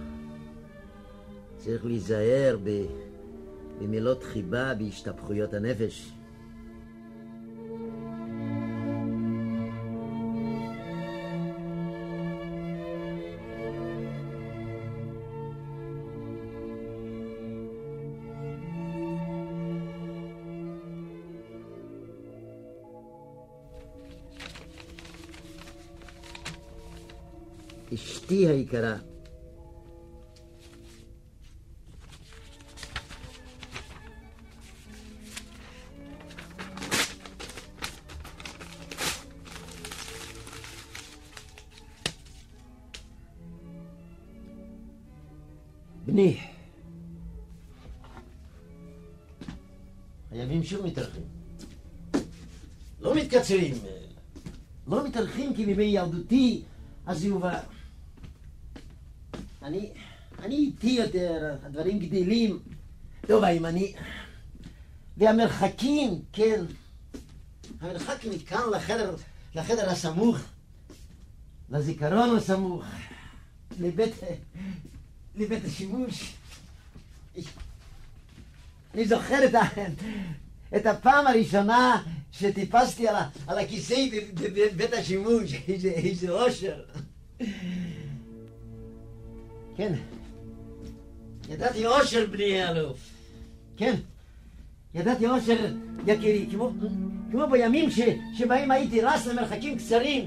[1.57, 2.57] צריך להיזהר.
[3.79, 6.11] במילות חיבה, בהשתפכויות הנפש.
[27.93, 28.95] אשתי היקרה,
[46.05, 46.39] בני,
[50.31, 51.23] הימים שוב מתארחים.
[52.99, 53.73] לא מתקצרים,
[54.87, 56.63] לא מתארחים כי בימי ילדותי
[57.23, 57.59] יובא.
[59.61, 59.91] אני,
[60.39, 62.59] אני איטי יותר, הדברים גדלים.
[63.27, 63.93] טוב, האם אני...
[65.17, 66.65] והמרחקים, כן.
[67.81, 69.15] המרחק מכאן לחדר,
[69.55, 70.37] לחדר הסמוך,
[71.69, 72.83] לזיכרון הסמוך,
[73.79, 74.13] לבית,
[75.35, 76.33] לבית השימוש.
[78.93, 79.61] אני זוכר את, ה,
[80.75, 83.95] את הפעם הראשונה שטיפסתי על, ה, על הכיסא
[84.33, 86.81] בבית השימוש, איזה, איזה אושר.
[89.77, 89.93] כן,
[91.49, 92.99] ידעתי אושר בני אלוף.
[93.77, 93.95] כן,
[94.93, 95.73] ידעתי אושר
[96.07, 96.71] יקירי, כמו,
[97.31, 97.99] כמו בימים ש,
[98.37, 100.25] שבהם הייתי רץ למרחקים קצרים,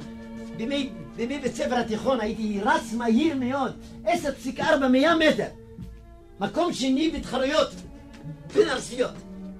[0.56, 3.72] בימי, בימי בית ספר התיכון הייתי רץ מהיר מאוד,
[4.04, 4.60] 10.4
[4.92, 5.48] מאה מטר.
[6.40, 7.70] מקום שני בתחרויות
[8.54, 9.10] בין ארציות.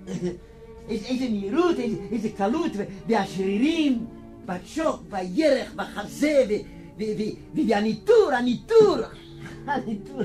[0.88, 2.72] איזה, מהירות, איזה, איזה קלות,
[3.08, 4.06] והשרירים,
[4.46, 6.44] בשוק, בירך, בחזה,
[7.54, 8.96] והניטור, הניטור,
[9.66, 10.22] הניטור,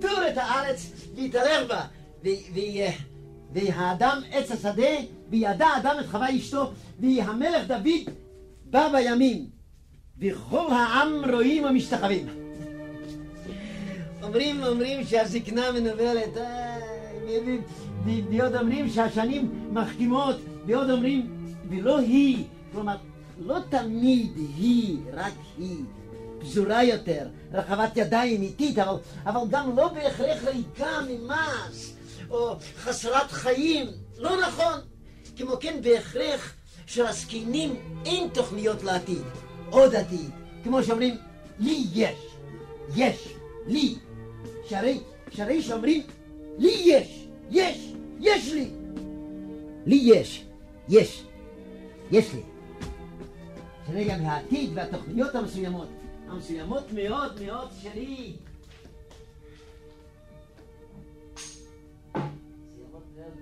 [0.00, 1.84] טור את הארץ והתערב בה,
[3.52, 4.92] והאדם עץ השדה,
[5.30, 8.14] וידע אדם את חווה אשתו, והמלך דוד
[8.70, 9.53] בא בימים,
[10.18, 12.26] וכל העם רואים ומשתחווים.
[14.22, 16.36] אומרים, אומרים שהזקנה מנוולת,
[18.30, 22.96] ועוד אומרים שהשנים מחכימות, ועוד אומרים, ולא היא, כלומר,
[23.38, 25.84] לא תמיד היא, רק היא,
[26.40, 28.96] פזורה יותר, רחבת ידיים איטית, אבל,
[29.26, 31.96] אבל גם לא בהכרח ריקה ממס,
[32.30, 33.86] או חסרת חיים,
[34.18, 34.80] לא נכון.
[35.36, 36.52] כמו כן בהכרח
[36.86, 39.22] שלזקנים אין תוכניות לעתיד,
[39.74, 40.30] עוד עתיד.
[40.64, 41.16] כמו שאומרים,
[41.58, 42.36] לי יש,
[42.96, 43.34] יש,
[43.66, 43.94] לי.
[44.64, 46.02] שהרי, שהרי שאומרים,
[46.58, 48.70] לי יש, יש, יש לי.
[49.86, 50.44] לי יש,
[50.88, 51.24] יש,
[52.10, 52.42] יש לי.
[53.86, 55.88] שהרי גם העתיד והתוכניות המסוימות,
[56.28, 58.36] המסוימות מאוד מאוד שלי.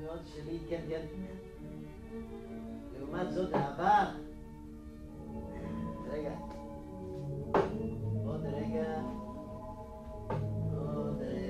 [0.02, 1.06] מאוד שלי, כן, כן.
[2.98, 4.31] לעומת זאת העבר.
[6.12, 6.34] רגע.
[8.24, 9.00] עוד רגע.
[10.72, 11.42] עוד רגע.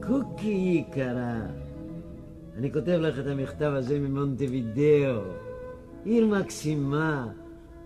[0.00, 1.59] קוקי יקרה,
[2.60, 5.20] אני כותב לך את המכתב הזה ממונטווידאו.
[6.04, 7.28] עיר מקסימה,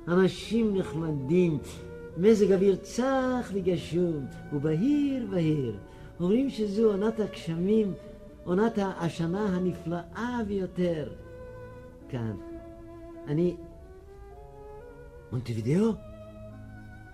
[0.08, 1.58] אנשים נחמדים,
[2.16, 5.76] מזג אוויר צח וגשום, ובהיר בהיר.
[6.20, 7.94] אומרים שזו עונת הגשמים,
[8.44, 11.08] עונת השנה הנפלאה ביותר.
[12.08, 12.36] כאן.
[13.26, 13.56] אני...
[15.32, 15.92] מונטווידאו?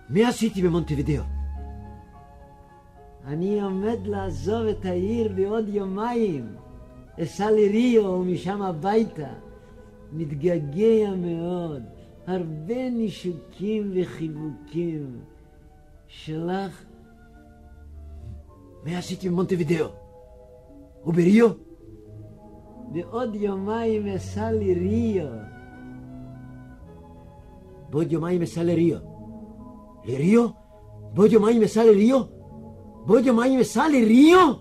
[0.09, 1.23] מה עשיתי במונטווידאו?
[3.25, 6.60] אני עומד לעזוב את העיר בעוד יומיים.
[7.19, 9.33] אסע לריו ומשם הביתה.
[10.13, 11.83] מתגעגע מאוד.
[12.27, 15.19] הרבה נישוקים וחיבוקים.
[16.07, 16.85] שלך...
[18.85, 19.87] מה עשיתי במונטווידאו?
[21.05, 21.49] ובריו?
[22.91, 25.27] בעוד יומיים אסע לריו.
[27.89, 28.97] בעוד יומיים אסע לריו.
[30.05, 30.47] לריו?
[31.13, 32.21] בעוד יומיים אסע לריו?
[33.05, 34.53] בעוד יומיים אסע לריו?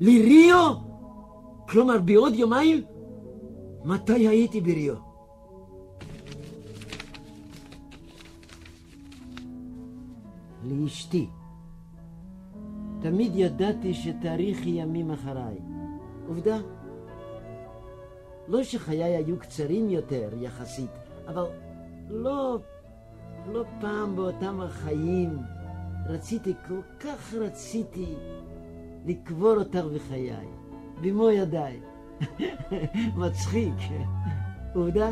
[0.00, 0.89] לריו?
[1.70, 2.84] כלומר, בעוד יומיים?
[3.84, 4.94] מתי הייתי בריו?
[10.64, 11.26] לאשתי.
[13.00, 15.58] תמיד ידעתי שתאריכי ימים אחריי.
[16.28, 16.58] עובדה,
[18.48, 20.90] לא שחיי היו קצרים יותר יחסית,
[21.26, 21.46] אבל
[22.08, 22.58] לא,
[23.52, 25.38] לא פעם באותם החיים
[26.06, 28.14] רציתי, כל כך רציתי
[29.06, 30.59] לקבור אותך בחיי,
[31.00, 31.80] במו ידיי.
[33.22, 33.74] מצחיק.
[34.74, 35.10] עובדה?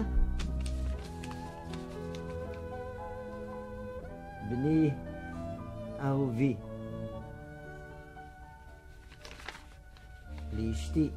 [4.51, 4.91] בני
[6.01, 6.57] אהובי,
[10.53, 11.11] לאשתי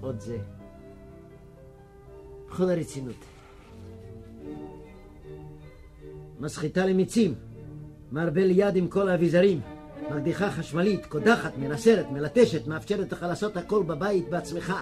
[0.00, 0.38] עוד זה.
[2.58, 3.24] בכל הרצינות.
[6.40, 7.34] מסחיטה למיצים,
[8.10, 9.60] מערבל יד עם כל האביזרים,
[10.10, 14.74] מקדיחה חשמלית, קודחת, מנסרת, מלטשת, מאפשרת לך לעשות הכל בבית בעצמך.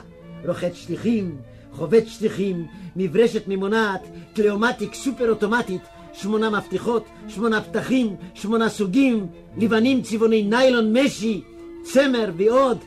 [0.46, 1.36] רוחץ שטיחים,
[1.72, 10.42] חובץ שטיחים, מברשת ממונעת, קליאומטיק סופר אוטומטית, שמונה מפתחות, שמונה פתחים, שמונה סוגים, לבנים, צבעוני
[10.42, 11.42] ניילון, משי,
[11.82, 12.78] צמר ועוד.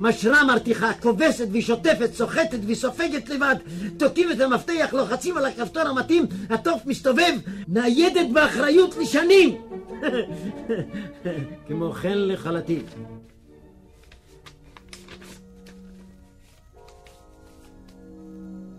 [0.00, 3.56] משרה מרתיחה, כובסת והיא שוטפת, סוחטת והיא סופגת לבד.
[3.96, 7.32] תוקעים את המפתח, לוחצים על הכפתור המתאים, התוף מסתובב,
[7.68, 9.60] ניידת באחריות לשנים.
[11.66, 12.82] כמו כן לחלטים.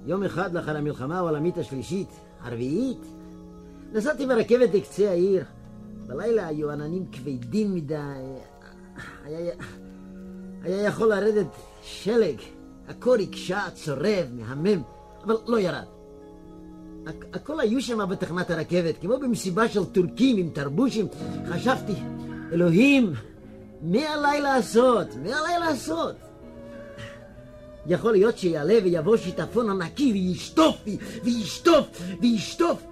[0.05, 2.09] יום אחד לאחר המלחמה העולמית השלישית,
[2.41, 3.01] הרביעית,
[3.93, 5.43] נסעתי ברכבת לקצה העיר.
[6.07, 7.95] בלילה היו עננים כבדים מדי.
[9.25, 9.53] היה,
[10.63, 11.47] היה יכול לרדת
[11.83, 12.35] שלג.
[12.87, 14.81] הקור הקשה, צורב, מהמם,
[15.25, 15.85] אבל לא ירד.
[17.33, 21.07] הכל היו שם בתחנת הרכבת, כמו במסיבה של טורקים עם תרבושים.
[21.49, 21.93] חשבתי,
[22.51, 23.13] אלוהים,
[23.81, 25.07] מה עליי לעשות?
[25.15, 26.15] מה עליי לעשות?
[27.85, 30.75] יכול להיות שיעלה ויבוא שיטפון ענקי וישטוף
[31.23, 32.83] וישטוף וישטוף.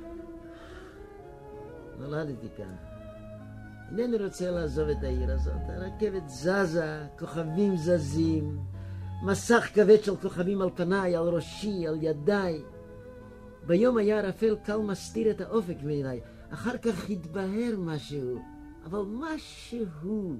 [1.99, 2.90] נולדתי כאן.
[3.99, 5.53] אינני רוצה לעזוב את העיר הזאת.
[5.67, 8.59] הרכבת זזה, כוכבים זזים,
[9.25, 12.61] מסך כבד של כוכבים על פניי, על ראשי, על ידיי.
[13.67, 16.19] ביום היה ערפל קל מסתיר את האופק מעיניי.
[16.49, 18.41] אחר כך התבהר משהו,
[18.85, 20.35] אבל משהו.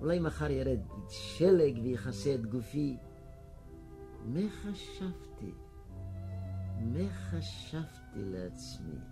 [0.00, 2.96] אולי מחר ירד שלג ויכסה את גופי.
[4.24, 5.52] מה חשבתי?
[6.80, 9.11] מה חשבתי לעצמי?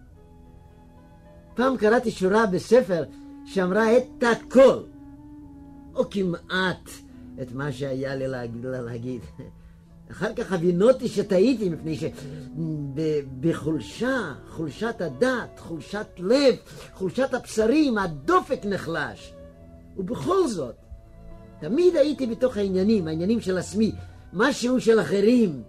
[1.55, 3.05] פעם קראתי שורה בספר
[3.45, 4.83] שאמרה את הכל,
[5.95, 6.91] או כמעט
[7.43, 8.67] את מה שהיה לי להגיד.
[8.67, 9.21] להגיד.
[10.11, 11.97] אחר כך הבינותי שטעיתי, מפני
[13.41, 16.55] שבחולשה, חולשת הדת, חולשת לב,
[16.95, 19.35] חולשת הבשרים, הדופק נחלש.
[19.97, 20.75] ובכל זאת,
[21.61, 23.93] תמיד הייתי בתוך העניינים, העניינים של עצמי,
[24.33, 25.63] משהו של אחרים.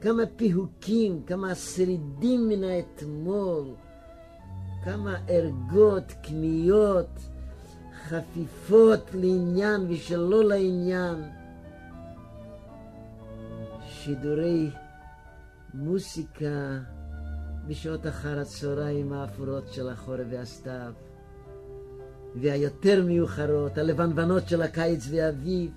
[0.00, 3.64] כמה פיהוקים, כמה שרידים מן האתמול,
[4.84, 7.18] כמה ערגות, כמיות,
[8.08, 11.22] חפיפות לעניין ושלא לעניין.
[13.86, 14.70] שידורי
[15.74, 16.78] מוסיקה
[17.68, 20.92] בשעות אחר הצהריים האפורות של החורף והסתיו,
[22.34, 25.70] והיותר מיוחרות, הלבנבנות של הקיץ והאביב.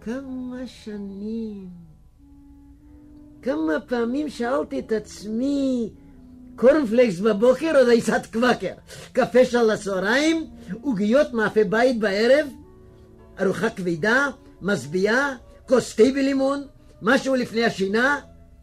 [0.00, 1.68] כמה שנים,
[3.42, 5.92] כמה פעמים שאלתי את עצמי,
[6.56, 8.74] קורנפלקס בבוקר או דייסת קוואקר,
[9.12, 10.50] קפה של הצהריים,
[10.82, 12.46] עוגיות מאפה בית בערב,
[13.40, 14.28] ארוחה כבדה,
[14.60, 15.36] משביעה,
[15.68, 16.62] כוס תה בלימון,
[17.02, 18.20] משהו לפני השינה,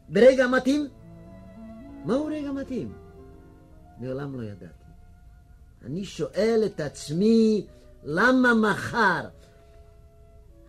[0.10, 0.88] ברגע מתאים?
[2.06, 2.94] מהו רגע מתאים?
[4.00, 4.66] מעולם לא ידעתי.
[5.86, 7.66] אני שואל את עצמי,
[8.04, 9.28] למה מחר?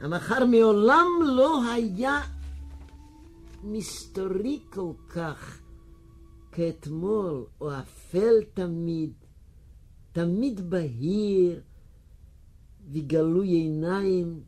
[0.01, 2.21] המחר מעולם לא היה
[3.63, 5.62] מסתורי כל כך
[6.53, 9.13] כאתמול, או אפל תמיד,
[10.13, 11.61] תמיד בהיר
[12.93, 14.41] וגלוי עיניים,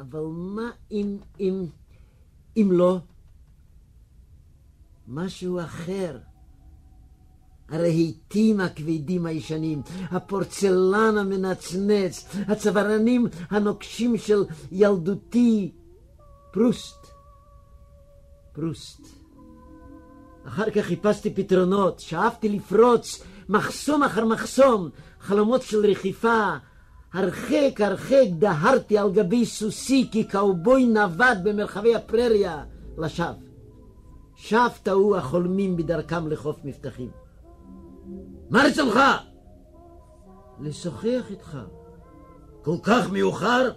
[0.00, 1.66] אבל מה אם, אם,
[2.56, 2.98] אם לא?
[5.08, 6.18] משהו אחר.
[7.68, 15.72] הרהיטים הכבדים הישנים, הפורצלן המנצנץ, הצווארנים הנוקשים של ילדותי,
[16.52, 17.06] פרוסט.
[18.52, 19.15] פרוסט.
[20.48, 24.88] אחר כך חיפשתי פתרונות, שאפתי לפרוץ מחסום אחר מחסום,
[25.20, 26.50] חלומות של רכיפה.
[27.12, 32.64] הרחק הרחק דהרתי על גבי סוסי כקאובוי נווד במרחבי הפרריה
[32.98, 33.32] לשווא.
[34.36, 37.10] שב טעו החולמים בדרכם לחוף מבטחים.
[38.50, 39.00] מה רצונך?
[40.60, 41.58] לשוחח איתך.
[42.62, 43.70] כל כך מאוחר?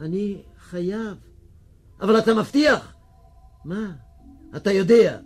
[0.00, 1.16] אני חייב.
[2.00, 2.94] אבל אתה מבטיח.
[3.64, 3.92] מה?
[4.56, 5.18] אתה יודע.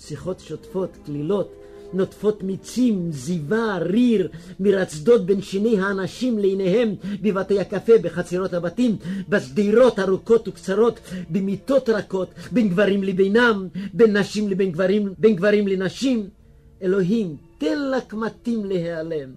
[0.00, 1.52] שיחות שוטפות, קלילות,
[1.92, 4.28] נוטפות מיצים, זיווה, ריר,
[4.60, 8.96] מרצדות בין שיני האנשים לעיניהם בבתי הקפה, בחצרות הבתים,
[9.28, 16.28] בשדרות ארוכות וקצרות, במיטות רכות, בין גברים לבינם, בין נשים לבין גברים, בין גברים לנשים.
[16.82, 19.30] אלוהים, תן לקמטים להיעלם,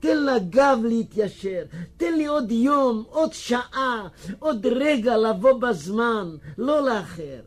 [0.00, 1.62] תן לגב להתיישר,
[1.96, 4.08] תן לי עוד יום, עוד שעה,
[4.38, 7.40] עוד רגע לבוא בזמן, לא לאחר,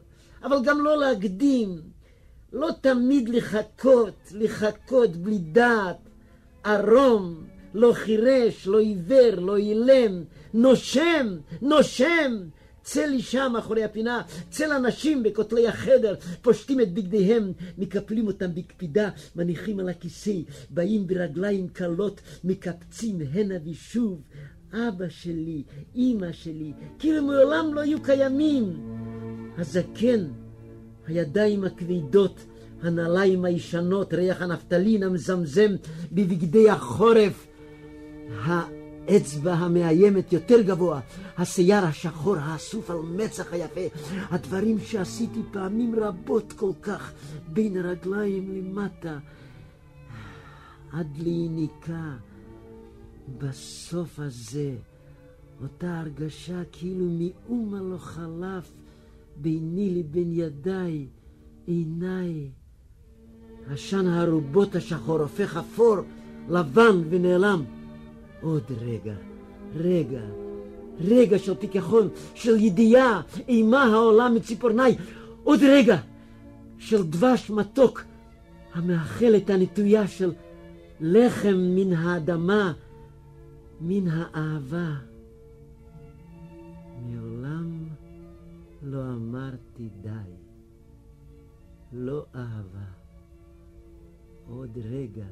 [0.44, 1.93] אבל גם לא להקדים,
[2.54, 5.98] לא תמיד לחכות, לחכות בלי דעת,
[6.64, 7.44] ערום,
[7.74, 10.24] לא חירש, לא עיוור, לא אילם,
[10.54, 12.44] נושם, נושם,
[12.84, 19.10] צא לי שם מאחורי הפינה, צא לאנשים בכותלי החדר, פושטים את בגדיהם, מקפלים אותם בקפידה,
[19.36, 20.36] מניחים על הכיסא,
[20.70, 24.22] באים ברגליים קלות, מקפצים הנה ושוב.
[24.74, 25.64] אבא שלי,
[25.96, 28.74] אימא שלי, כאילו מעולם לא היו קיימים.
[29.58, 30.28] הזקן,
[31.08, 32.46] הידיים הכבדות,
[32.82, 35.72] הנעליים הישנות, ריח הנפטלין המזמזם
[36.12, 37.48] בבגדי החורף.
[38.46, 41.00] האצבע המאיימת יותר גבוה,
[41.38, 43.82] השיער השחור האסוף על מצח היפה,
[44.30, 47.14] הדברים שעשיתי פעמים רבות כל כך
[47.48, 49.18] בין הרגליים למטה,
[50.92, 52.14] עד ליניקה.
[53.38, 54.76] בסוף הזה,
[55.64, 58.72] אותה הרגשה כאילו מאומה לא חלף
[59.36, 61.08] ביני לבין ידיי,
[61.66, 62.50] עיניי.
[63.72, 65.98] עשן הארובות השחור הופך אפור,
[66.50, 67.64] לבן ונעלם.
[68.42, 69.14] עוד רגע,
[69.76, 70.22] רגע,
[71.00, 74.96] רגע של פיכחון, של ידיעה, אימה העולה מציפורניי.
[75.44, 75.98] עוד רגע
[76.78, 78.04] של דבש מתוק,
[78.74, 80.34] המאכל את הנטויה של
[81.02, 82.74] לחם מן האדמה,
[83.82, 84.94] מן האהבה.
[87.06, 87.43] מעולם
[88.84, 90.10] לא אמרתי די.
[91.92, 92.86] לא אהבה.
[94.48, 95.26] עוד רגע.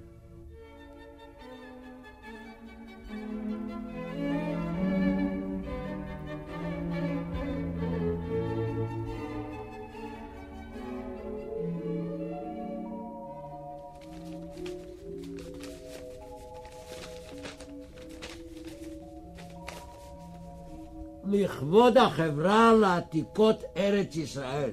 [21.34, 24.70] לכבוד החברה לעתיקות ארץ ישראל.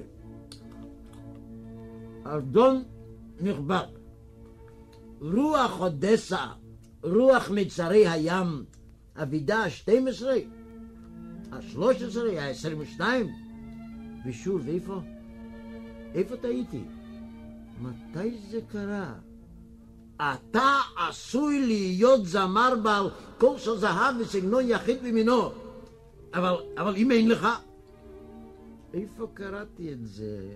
[2.23, 2.83] אדון
[3.41, 3.87] נכבד,
[5.21, 6.45] רוח אודסה,
[7.03, 8.65] רוח מצרי הים,
[9.15, 10.25] אבידה ה-12,
[11.51, 13.01] ה-13, ה-22,
[14.25, 14.99] ושוב, איפה?
[16.15, 16.83] איפה טעיתי?
[17.81, 19.13] מתי זה קרה?
[20.17, 20.75] אתה
[21.09, 25.51] עשוי להיות זמר בעל קול של זהב וסגנון יחיד במינו.
[26.33, 27.47] אבל, אבל אם אין לך...
[28.93, 30.55] איפה קראתי את זה?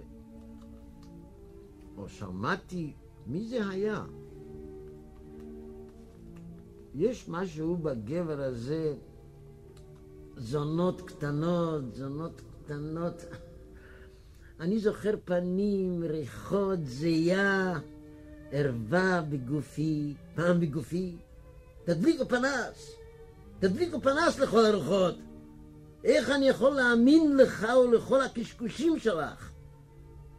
[1.98, 2.94] או שמעתי,
[3.28, 4.04] מי זה היה?
[6.96, 8.96] יש משהו בגבר הזה,
[10.38, 13.26] זונות קטנות, זונות קטנות.
[14.60, 17.80] אני זוכר פנים, ריחות, זייה,
[18.52, 21.16] ערווה בגופי, פעם בגופי.
[21.84, 22.96] תדליקו פנס,
[23.60, 25.16] תדליקו פנס לכל הרוחות.
[26.04, 29.52] איך אני יכול להאמין לך ולכל הקשקושים שלך?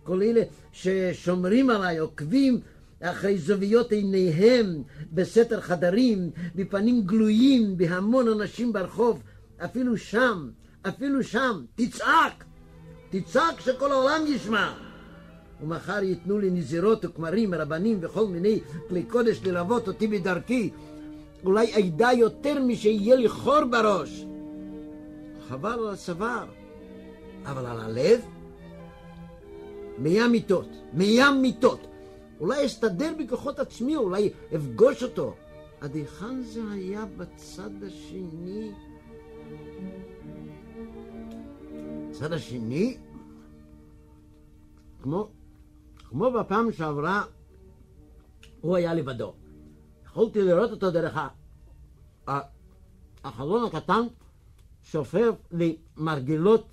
[0.03, 0.43] כל אלה
[0.73, 2.61] ששומרים עליי, עוקבים
[3.01, 9.23] אחרי זוויות עיניהם בסתר חדרים, בפנים גלויים, בהמון אנשים ברחוב,
[9.65, 10.51] אפילו שם,
[10.89, 12.45] אפילו שם, תצעק!
[13.11, 14.73] תצעק שכל העולם ישמע!
[15.63, 20.71] ומחר ייתנו לי נזירות וכמרים, רבנים וכל מיני כלי קודש ללוות אותי בדרכי.
[21.45, 24.25] אולי אדע יותר משיהיה לי חור בראש.
[25.49, 26.47] חבל על הצוואר,
[27.45, 28.21] אבל על הלב?
[29.99, 31.81] מים מיטות, מים מיטות.
[32.41, 35.35] אולי אסתדר בכוחות עצמי, אולי אפגוש אותו.
[35.81, 38.73] עד היכן זה היה בצד השני?
[42.11, 42.99] בצד השני?
[45.03, 45.29] כמו,
[46.09, 47.23] כמו בפעם שעברה,
[48.61, 49.35] הוא היה לבדו.
[50.07, 51.19] יכולתי לראות אותו דרך
[53.25, 54.01] החלון הקטן
[54.85, 56.67] שופר למרגלות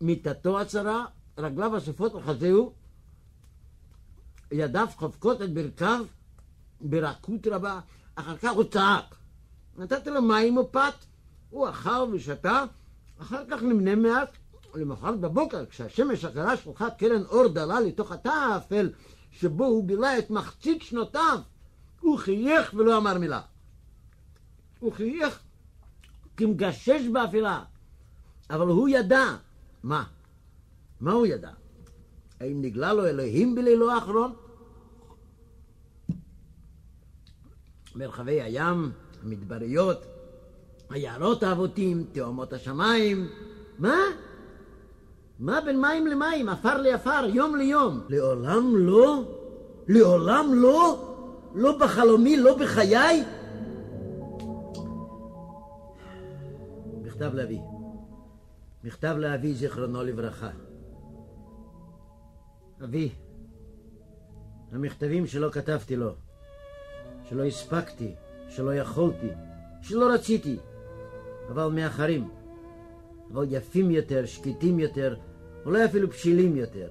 [0.00, 1.04] מיטתו הצרה,
[1.38, 2.72] רגליו אספות לחזהו,
[4.52, 6.04] ידיו חובקות את ברכיו
[6.80, 7.80] ברכות רבה,
[8.14, 9.14] אחר כך הוא צעק.
[9.78, 10.94] נתתי לו מים ופת,
[11.50, 12.64] הוא אכל ושתה,
[13.18, 14.36] אחר כך נמנה מעט,
[14.74, 18.90] למחרת בבוקר, כשהשמש הקרה שלחה קרן אור דלה לתוך התא האפל,
[19.30, 21.38] שבו הוא בילה את מחצית שנותיו,
[22.00, 23.40] הוא חייך ולא אמר מילה.
[24.80, 25.40] הוא חייך
[26.40, 27.62] כמגשש באפילה.
[28.50, 29.24] אבל הוא ידע.
[29.82, 30.04] מה?
[31.00, 31.50] מה הוא ידע?
[32.40, 34.32] האם נגלה לו אלוהים בלילו האחרון?
[37.94, 38.90] מרחבי הים,
[39.22, 40.04] המדבריות,
[40.90, 43.28] היערות האבותים, תאומות השמיים.
[43.78, 43.96] מה?
[45.38, 48.00] מה בין מים למים, עפר לעפר, יום ליום?
[48.08, 49.22] לעולם לא?
[49.88, 51.14] לעולם לא?
[51.54, 53.24] לא בחלומי, לא בחיי?
[57.20, 57.60] מכתב לאבי.
[58.84, 60.50] מכתב לאבי, זיכרונו לברכה.
[62.84, 63.08] אבי,
[64.72, 66.14] המכתבים שלא כתבתי לו,
[67.28, 68.14] שלא הספקתי,
[68.48, 69.28] שלא יכולתי,
[69.82, 70.56] שלא רציתי,
[71.48, 72.28] אבל מאחרים,
[73.32, 75.16] אבל יפים יותר, שקטים יותר,
[75.64, 76.88] אולי אפילו בשלים יותר.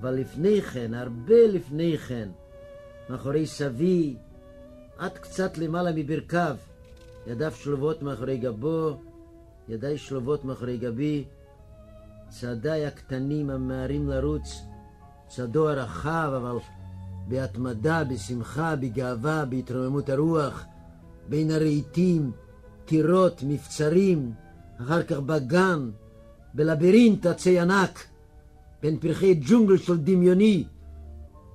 [0.00, 2.28] אבל לפני כן, הרבה לפני כן,
[3.10, 4.16] מאחורי סבי,
[4.98, 6.56] עד קצת למעלה מברכיו,
[7.26, 8.98] ידיו שלובות מאחורי גבו,
[9.68, 11.24] ידיי שלובות מאחורי גבי,
[12.28, 14.62] צעדיי הקטנים הממהרים לרוץ,
[15.28, 16.58] צדו הרחב, אבל
[17.28, 20.64] בהתמדה, בשמחה, בגאווה, בהתרוממות הרוח,
[21.28, 22.30] בין הרהיטים,
[22.84, 24.32] טירות, מבצרים,
[24.82, 25.90] אחר כך בגן,
[26.54, 28.04] בלבירינט עצי ענק,
[28.82, 30.64] בין פרחי ג'ונגל של דמיוני,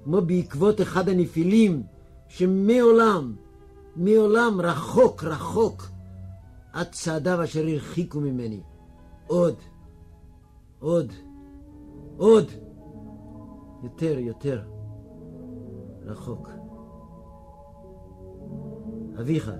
[0.03, 1.83] כמו בעקבות אחד הנפילים,
[2.27, 3.35] שמעולם,
[3.95, 5.87] מעולם רחוק רחוק,
[6.77, 8.61] עד צעדיו אשר הרחיקו ממני.
[9.27, 9.55] עוד,
[10.79, 11.13] עוד,
[12.17, 12.45] עוד,
[13.83, 14.61] יותר, יותר,
[16.01, 16.49] רחוק.
[19.19, 19.51] אביך.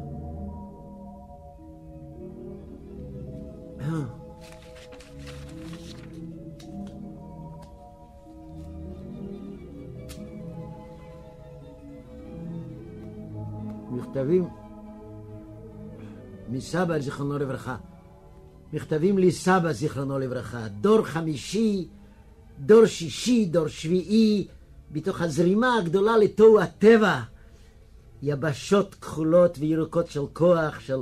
[3.80, 4.06] אה.
[13.92, 14.67] מכתבים
[16.50, 17.76] מסבא, זיכרונו לברכה.
[18.74, 20.68] מכתבים לסבא, זיכרונו לברכה.
[20.68, 21.88] דור חמישי,
[22.60, 24.48] דור שישי, דור שביעי,
[24.92, 27.22] בתוך הזרימה הגדולה לתוהו הטבע.
[28.24, 31.00] יבשות כחולות וירוקות של כוח, של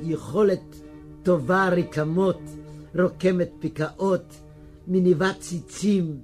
[0.00, 0.76] יכולת
[1.22, 2.40] טובה, רקמות,
[2.98, 4.34] רוקמת פקעות,
[4.88, 6.20] מניבת ציצים.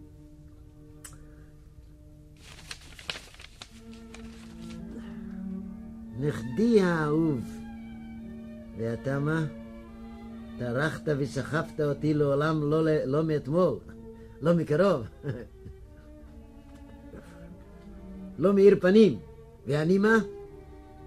[6.19, 7.41] נכדי האהוב,
[8.79, 9.45] ואתה מה?
[10.59, 13.79] טרחת וסחפת אותי לעולם לא, לא מאתמול,
[14.41, 15.03] לא מקרוב,
[18.39, 19.19] לא מאיר פנים.
[19.67, 20.19] ואני מה?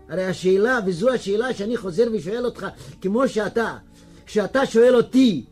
[0.10, 2.68] הרי השאלה, וזו השאלה שאני חוזר ושואל אותך,
[3.02, 3.78] כמו שאתה,
[4.26, 5.46] כשאתה שואל אותי,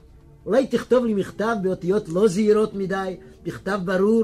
[0.46, 4.24] אולי תכתוב לי מכתב באותיות לא זהירות מדי, בכתב ברור.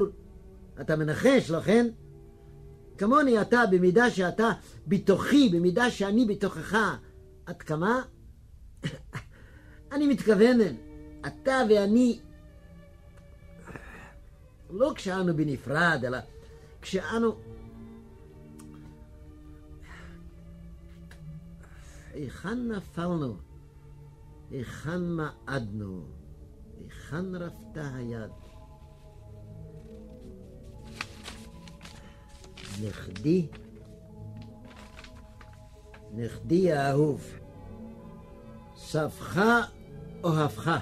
[0.80, 1.88] אתה מנחש, לא כן?
[3.02, 4.52] כמוני אתה, במידה שאתה
[4.86, 6.96] בתוכי, במידה שאני בתוכך,
[7.46, 8.02] עד כמה?
[9.92, 10.58] אני מתכוון,
[11.26, 12.20] אתה ואני,
[14.70, 16.18] לא כשאנו בנפרד, אלא
[16.82, 17.36] כשאנו...
[22.14, 23.36] היכן נפלנו?
[24.50, 26.04] היכן מעדנו?
[26.78, 28.41] היכן רפתה היד?
[32.82, 33.46] נכדי,
[36.14, 37.24] נכדי האהוב,
[38.76, 39.42] סבך
[40.24, 40.78] אוהבך.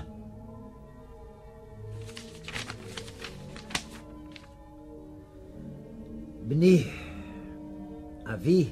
[6.42, 6.84] בני,
[8.34, 8.68] אבי,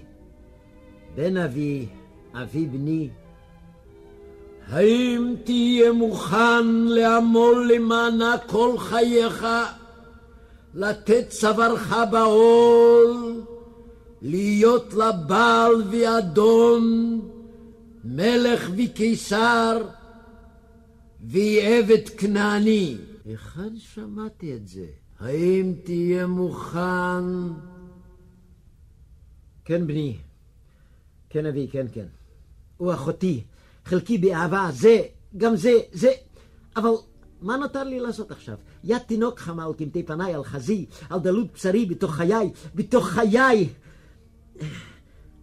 [1.14, 1.86] בן אבי,
[2.34, 3.10] אבי בני,
[4.66, 9.46] האם תהיה מוכן לעמול למענה כל חייך
[10.74, 13.42] לתת צווארך בעול,
[14.22, 17.20] להיות לה בעל ואדון,
[18.04, 19.88] מלך וקיסר,
[21.20, 22.96] ועבד כנעני.
[23.24, 24.86] היכן שמעתי את זה?
[25.20, 27.24] האם תהיה מוכן?
[29.64, 30.16] כן, בני.
[31.30, 32.06] כן, אבי, כן, כן.
[32.76, 33.44] הוא אחותי,
[33.84, 35.02] חלקי באהבה, זה,
[35.36, 36.12] גם זה, זה.
[36.76, 36.90] אבל
[37.42, 38.56] מה נותר לי לעשות עכשיו?
[38.84, 43.68] יד תינוק חמה על קמטי פניי, על חזי, על דלות בשרי, בתוך חיי, בתוך חיי.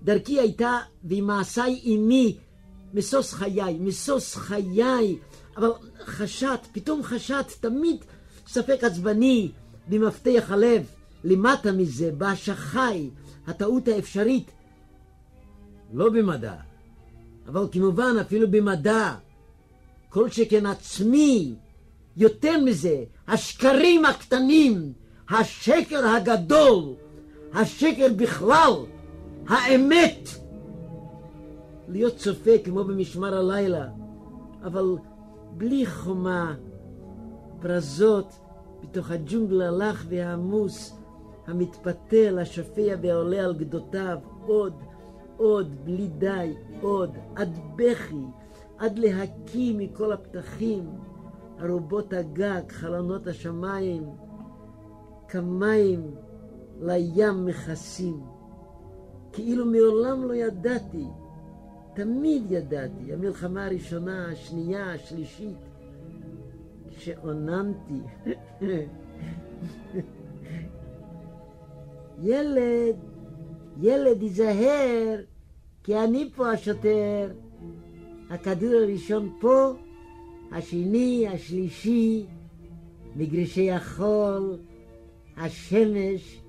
[0.03, 2.37] דרכי הייתה ומעשיי עמי,
[2.93, 5.17] משוש חיי, משוש חיי.
[5.57, 5.71] אבל
[6.05, 8.05] חשת, פתאום חשת, תמיד
[8.47, 9.51] ספק עצבני
[9.89, 10.85] במפתח הלב.
[11.25, 13.09] למטה מזה, בהשחי,
[13.47, 14.51] הטעות האפשרית.
[15.93, 16.55] לא במדע,
[17.47, 19.15] אבל כמובן אפילו במדע.
[20.09, 21.55] כל שכן עצמי,
[22.17, 24.93] יותר מזה, השקרים הקטנים,
[25.29, 26.93] השקר הגדול,
[27.53, 28.73] השקר בכלל,
[29.47, 30.29] האמת.
[31.87, 33.87] להיות צופה כמו במשמר הלילה,
[34.63, 34.95] אבל
[35.51, 36.55] בלי חומה,
[37.61, 38.33] פרזות
[38.81, 40.97] בתוך הג'ונגל הלך והעמוס,
[41.47, 44.73] המתפתל, השופע ועולה על גדותיו, עוד,
[45.37, 48.23] עוד, בלי די, עוד, עד בכי,
[48.77, 50.89] עד להקיא מכל הפתחים.
[51.61, 54.03] ארובות הגג, חלונות השמיים,
[55.27, 56.15] כמים
[56.81, 58.23] לים מכסים.
[59.33, 61.05] כאילו מעולם לא ידעתי,
[61.93, 65.57] תמיד ידעתי, המלחמה הראשונה, השנייה, השלישית,
[66.97, 68.01] כשאוננתי.
[72.21, 72.95] ילד,
[73.81, 75.19] ילד, היזהר,
[75.83, 77.31] כי אני פה השוטר.
[78.29, 79.73] הכדור הראשון פה,
[80.51, 82.25] השני, השלישי,
[83.15, 84.57] מגרשי החול,
[85.37, 86.41] השמש,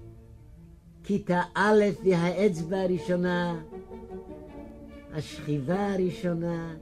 [1.04, 3.62] כיתה א' והאצבע הראשונה,
[5.12, 6.74] השכיבה הראשונה,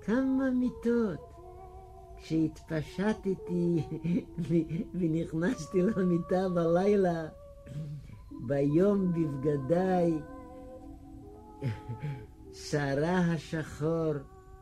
[0.00, 1.32] כמה מיטות,
[2.16, 3.82] כשהתפשטתי
[4.94, 7.28] ונכנסתי למיטה בלילה,
[8.46, 10.18] ביום בבגדיי,
[12.52, 14.12] שערה השחור,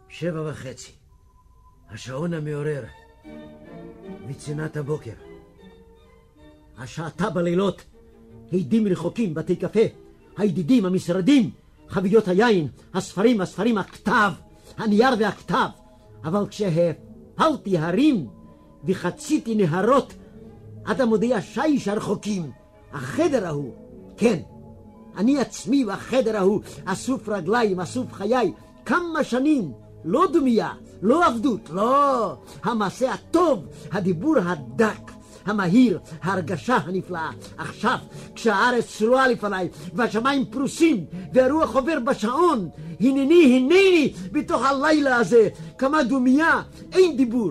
[0.09, 0.93] שבע וחצי,
[1.93, 2.85] השעון המעורר,
[4.29, 5.13] וצנעת הבוקר.
[6.79, 7.85] השעתה בלילות,
[8.53, 9.81] הדים רחוקים, בתי קפה,
[10.37, 11.51] הידידים, המשרדים,
[11.89, 14.33] חביות היין, הספרים, הספרים, הכתב,
[14.79, 15.67] הנייר והכתב.
[16.25, 18.27] אבל כשהפלתי הרים
[18.85, 20.15] וחציתי נהרות
[20.85, 22.51] עד עמודי השיש הרחוקים,
[22.93, 23.75] החדר ההוא,
[24.17, 24.41] כן,
[25.17, 28.53] אני עצמי בחדר ההוא, אסוף רגליים, אסוף חיי,
[28.85, 29.73] כמה שנים,
[30.05, 30.73] לא דומייה,
[31.03, 35.11] לא עבדות, לא, המעשה הטוב, הדיבור הדק,
[35.47, 37.31] המהיר, ההרגשה הנפלאה.
[37.59, 37.99] עכשיו,
[38.35, 42.69] כשהארץ צרועה לפניי, והשמיים פרוסים, והרוח עובר בשעון,
[43.01, 45.49] הנני, הנני, בתוך הלילה הזה,
[45.79, 47.51] כמה דומייה, אין דיבור.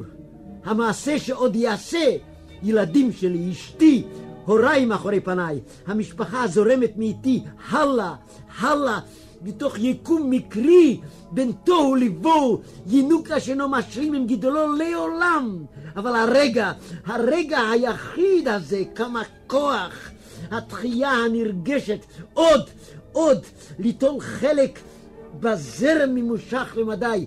[0.63, 2.15] המעשה שעוד יעשה,
[2.63, 4.03] ילדים שלי, אשתי,
[4.45, 8.13] הוריי מאחורי פניי, המשפחה זורמת מאיתי, הלאה,
[8.59, 8.99] הלאה,
[9.41, 10.99] בתוך יקום מקרי,
[11.31, 15.65] בין תוהו לבוהו, ינוקה שאינו משלים עם גידולו לעולם.
[15.95, 16.71] אבל הרגע,
[17.05, 20.09] הרגע היחיד הזה, כמה כוח,
[20.51, 22.69] התחייה הנרגשת, עוד,
[23.11, 23.43] עוד,
[23.79, 24.79] ליטול חלק
[25.39, 27.25] בזרם ממושך למדי.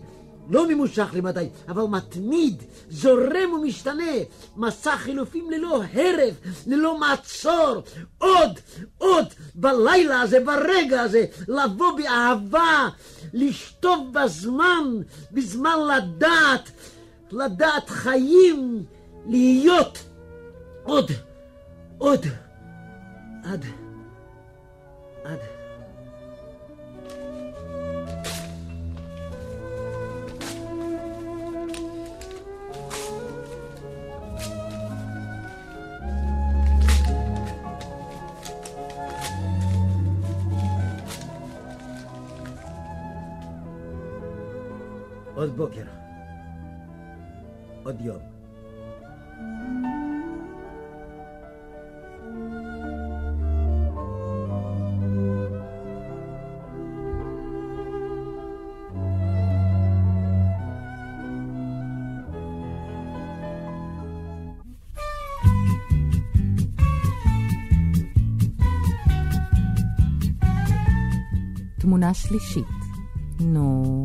[0.50, 4.12] לא ממושך למדי, אבל מתמיד, זורם ומשתנה,
[4.56, 6.34] מסע חילופים ללא הרף,
[6.66, 7.82] ללא מעצור,
[8.18, 8.60] עוד,
[8.98, 12.88] עוד, בלילה הזה, ברגע הזה, לבוא באהבה,
[13.32, 15.00] לשטוף בזמן,
[15.32, 16.70] בזמן לדעת,
[17.30, 18.84] לדעת חיים,
[19.26, 19.98] להיות
[20.82, 21.10] עוד,
[21.98, 22.26] עוד,
[23.44, 23.64] עד,
[25.24, 25.61] עד.
[45.52, 45.84] עוד בוקר,
[47.82, 48.18] עוד יום.
[71.78, 72.64] תמונה שלישית.
[73.40, 74.01] נו...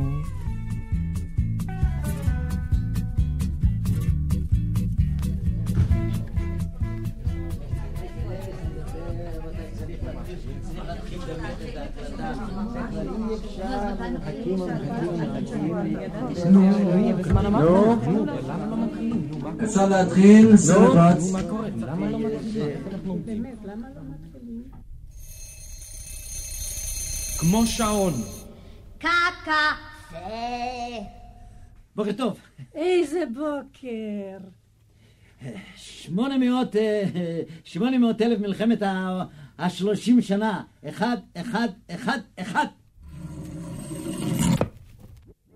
[19.64, 21.34] אפשר להתחיל, סרט רץ.
[27.39, 28.14] כמו שעון.
[28.97, 29.72] קקה.
[31.95, 32.39] בוקר טוב.
[32.76, 34.38] איזה בוקר.
[35.76, 37.03] שמונה מאות, אה,
[37.64, 38.82] שמונה מאות אלף מלחמת
[39.60, 40.64] השלושים שנה.
[40.89, 42.66] אחד, אחד, אחד, אחד.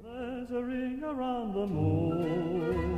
[0.04, 2.91] There's a ring around the moon.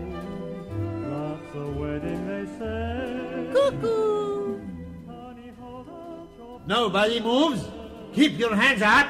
[6.68, 7.62] Nobody moves.
[8.14, 9.08] Keep your hands up.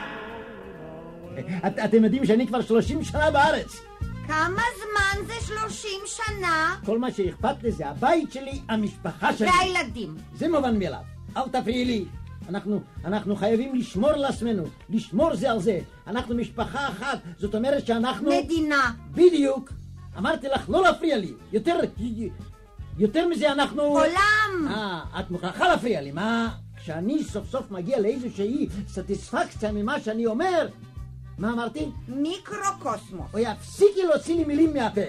[1.67, 3.81] את, אתם יודעים שאני כבר שלושים שנה בארץ.
[4.27, 6.75] כמה זמן זה שלושים שנה?
[6.85, 9.47] כל מה שאכפת לי זה הבית שלי, המשפחה שלי.
[9.49, 10.15] והילדים.
[10.35, 10.99] זה מובן מאליו.
[11.37, 12.05] אל תפריעי לי.
[12.49, 15.79] אנחנו, אנחנו חייבים לשמור על עצמנו, לשמור זה על זה.
[16.07, 18.29] אנחנו משפחה אחת, זאת אומרת שאנחנו...
[18.43, 18.91] מדינה.
[19.11, 19.71] בדיוק.
[20.17, 21.33] אמרתי לך לא להפריע לי.
[21.53, 21.79] יותר,
[22.97, 23.81] יותר מזה אנחנו...
[23.81, 24.67] עולם!
[24.67, 26.11] אה, את מוכרחה להפריע לי.
[26.11, 26.49] מה,
[26.83, 30.67] כשאני סוף סוף מגיע לאיזושהי סטיספקציה ממה שאני אומר,
[31.37, 31.91] מה אמרתי?
[32.07, 33.33] מיקרוקוסמוס.
[33.33, 35.01] אוי, הפסיקי להוציא לי מילים מהפה.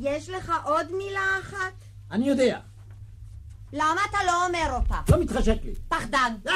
[0.00, 1.72] יש לך עוד מילה אחת?
[2.10, 2.60] אני יודע.
[3.72, 5.00] למה אתה לא אומר אותה?
[5.12, 5.74] לא מתחשק לי.
[5.88, 6.34] פחדן.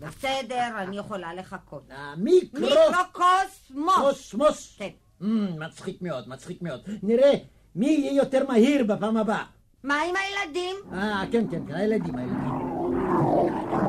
[0.00, 1.90] בסדר, אני יכולה לחכות.
[2.16, 2.60] מיקרו...
[2.60, 3.94] מיקרוקוסמוס.
[3.96, 4.76] קוסמוס.
[4.78, 4.90] כן.
[5.20, 5.24] Mm,
[5.58, 6.80] מצחיק מאוד, מצחיק מאוד.
[7.02, 7.32] נראה
[7.74, 9.44] מי יהיה יותר מהיר בפעם הבאה.
[9.84, 10.76] מה עם הילדים?
[10.92, 12.72] אה, כן, כן, כן, הילדים, הילדים.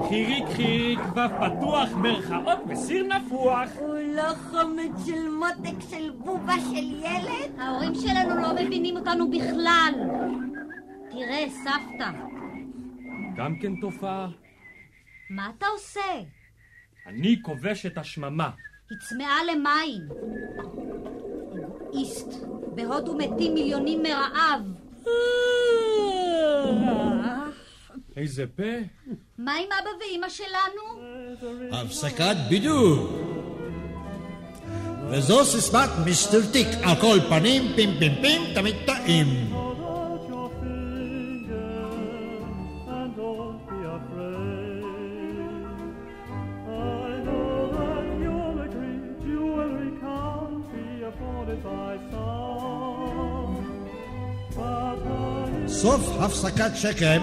[0.10, 3.70] חיריק חיריק, כבב פתוח, מרכאות וסיר נפוח.
[3.80, 7.60] הוא לא חומץ של מותק של בובה של ילד?
[7.60, 9.94] ההורים שלנו לא מבינים אותנו בכלל.
[11.12, 12.12] תראה, סבתא,
[13.36, 14.28] גם כן תופעה.
[15.30, 16.22] מה אתה עושה?
[17.08, 18.50] אני כובש את השממה.
[18.90, 20.02] היא צמאה למים.
[22.76, 24.83] בהודו מתים מיליונים מרעב.
[28.18, 28.64] איזה פה.
[29.38, 30.84] מה עם אבא ואימא שלנו?
[31.72, 33.20] הפסקת בידור.
[35.10, 39.54] וזו סיסמת מיסטר טיק, על כל פנים, פים פים פים, תמיד טעים.
[56.06, 57.22] סוף הפסקת שקם,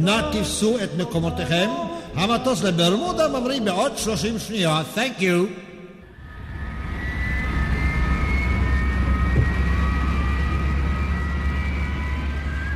[0.00, 1.68] נא תפסו את מקומותיכם.
[2.14, 4.86] המטוס לברמודה ממריא בעוד 30 שניות.
[4.94, 5.46] Thank you.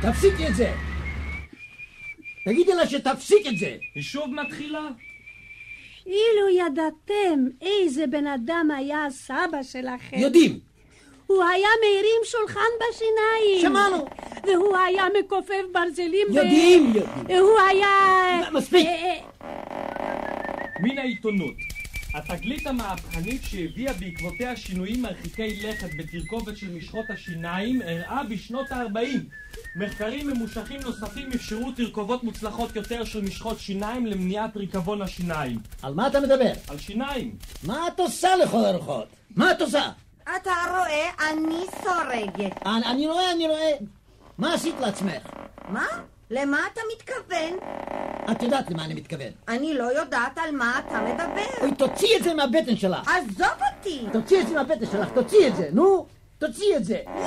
[0.01, 0.73] תפסיקי את זה!
[2.45, 3.75] תגידי לה שתפסיק את זה!
[3.95, 4.87] היא שוב מתחילה?
[6.05, 10.17] אילו ידעתם איזה בן אדם היה הסבא שלכם.
[10.17, 10.72] יודעים!
[11.33, 13.61] הוא היה מרים שולחן בשיניים.
[13.61, 14.05] שמענו.
[14.43, 16.27] והוא היה מכופף ברזלים.
[16.29, 17.39] יודעים, יודעים.
[17.39, 17.89] הוא היה...
[18.53, 18.87] מספיק.
[18.87, 19.19] אה,
[20.79, 21.53] מן העיתונות.
[22.13, 29.19] התגלית המהפכנית שהביאה בעקבותיה שינויים מרחיקי לכת בתרכובת של משחות השיניים הראה בשנות ה-40.
[29.75, 35.59] מחקרים ממושכים נוספים אפשרו תרכובות מוצלחות יותר של משחות שיניים למניעת ריקבון השיניים.
[35.81, 36.53] על מה אתה מדבר?
[36.67, 37.35] על שיניים.
[37.63, 39.07] מה את עושה לכל הרוחות?
[39.35, 39.89] מה את עושה?
[40.23, 42.51] אתה רואה, אני סורגת.
[42.65, 43.71] אני, אני רואה, אני רואה.
[44.37, 45.27] מה עשית לעצמך?
[45.69, 45.85] מה?
[46.29, 47.57] למה אתה מתכוון?
[48.31, 49.31] את יודעת למה אני מתכוון.
[49.47, 51.61] אני לא יודעת על מה אתה מדבר.
[51.61, 53.07] אוי, תוציאי את זה מהבטן שלך.
[53.07, 53.47] עזוב
[53.77, 54.05] אותי!
[54.13, 56.05] תוציאי את זה מהבטן שלך, תוציאי את זה, נו!
[56.39, 57.01] תוציאי את זה.
[57.07, 57.23] לא!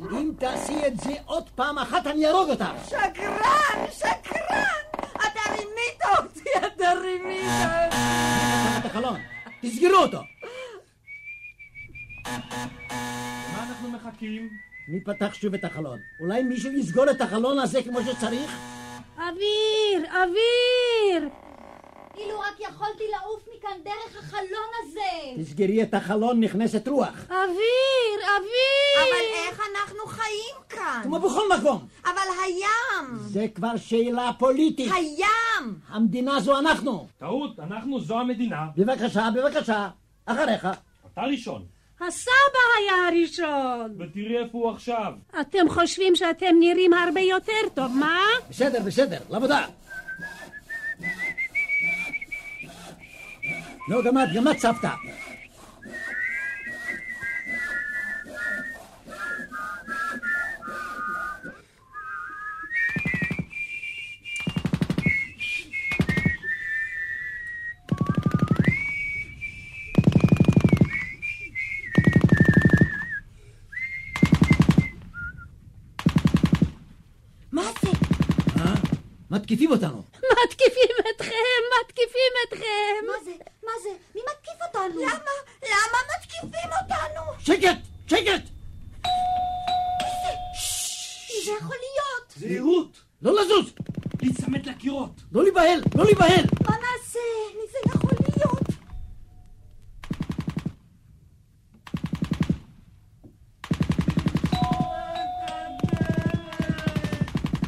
[0.00, 0.18] לא!
[0.18, 2.70] אם תעשי את זה עוד פעם אחת, אני אהרוג אותך.
[2.88, 3.84] שקרן!
[3.90, 4.62] שקרן!
[5.14, 6.50] אתה רימית אותי!
[6.66, 7.98] אתה רימית אותי!
[9.62, 10.18] תסגרו אותו.
[13.52, 14.48] מה אנחנו מחכים?
[14.88, 15.98] מי פתח שוב את החלון?
[16.20, 18.58] אולי מישהו יסגור את החלון הזה כמו שצריך?
[19.16, 20.10] אוויר!
[20.12, 21.28] אוויר!
[22.18, 25.42] אילו רק יכולתי לעוף מכאן דרך החלון הזה!
[25.42, 27.24] תסגרי את החלון, נכנסת רוח.
[27.30, 28.18] אוויר!
[28.36, 28.98] אוויר!
[29.02, 31.00] אבל איך אנחנו חיים כאן?
[31.04, 31.86] כמו בכל מקום.
[32.04, 33.18] אבל הים!
[33.18, 34.92] זה כבר שאלה פוליטית.
[34.94, 35.78] הים!
[35.88, 37.06] המדינה זו אנחנו.
[37.18, 38.66] טעות, אנחנו זו המדינה.
[38.76, 39.88] בבקשה, בבקשה.
[40.26, 40.68] אחריך.
[41.12, 41.77] אתה ראשון.
[42.00, 43.96] הסבא היה הראשון!
[43.98, 45.12] ותראי איפה הוא עכשיו.
[45.40, 48.20] אתם חושבים שאתם נראים הרבה יותר טוב, מה?
[48.50, 49.66] בסדר, בסדר, לעבודה.
[53.88, 54.90] נו, גם את, גם את סבתא.
[79.48, 80.02] מתקיפים אותנו.
[80.44, 81.34] מתקיפים אתכם!
[81.80, 83.06] מתקיפים אתכם!
[83.06, 83.30] מה זה?
[83.62, 83.88] מה זה?
[84.14, 85.00] מי מתקיף אותנו?
[85.00, 85.30] למה?
[85.62, 87.32] למה מתקיפים אותנו?
[87.38, 87.78] שקט!
[88.06, 88.42] שקט!
[91.30, 92.34] מי זה יכול להיות?
[92.36, 93.00] זהירות!
[93.22, 93.72] לא לזוז!
[94.22, 95.10] להיצמד לקירות!
[95.32, 95.80] לא להיבהל!
[95.94, 96.44] לא להיבהל!
[96.68, 97.18] מה נעשה?
[97.54, 98.68] מי זה יכול להיות?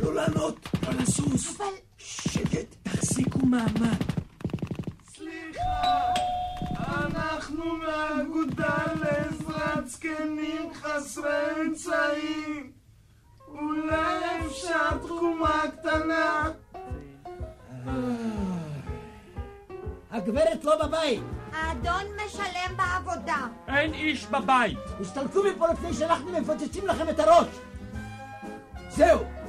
[0.00, 0.69] לא לענות!
[0.82, 1.56] לא לסוס!
[1.60, 1.64] אבל...
[1.98, 2.74] שקט!
[2.82, 4.02] תחזיקו מעמד!
[5.14, 6.12] סליחה,
[6.78, 12.72] אנחנו מהאגודה לעזרת זקנים חסרי אמצעים.
[13.48, 16.48] אולי אפשר תקומה קטנה?
[20.10, 21.22] הגברת לא בבית.
[21.52, 23.46] האדון משלם בעבודה.
[23.68, 24.78] אין איש בבית!
[25.00, 27.46] הסתלקו מפה לפני שאנחנו מפוצצים לכם את הראש!
[28.90, 29.39] זהו!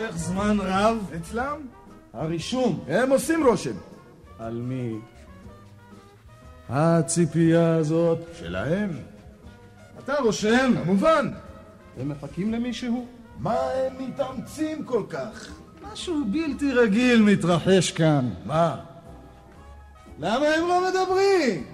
[0.00, 1.66] יימשך זמן רב אצלם?
[2.12, 3.76] הרישום, הם עושים רושם.
[4.38, 4.94] על מי?
[6.68, 8.90] הציפייה הזאת שלהם.
[9.98, 11.30] אתה רושם, כמובן.
[12.00, 13.06] הם מחכים למישהו?
[13.38, 15.48] מה הם מתאמצים כל כך?
[15.82, 18.30] משהו בלתי רגיל מתרחש כאן.
[18.44, 18.76] מה?
[20.18, 21.66] למה הם לא מדברים?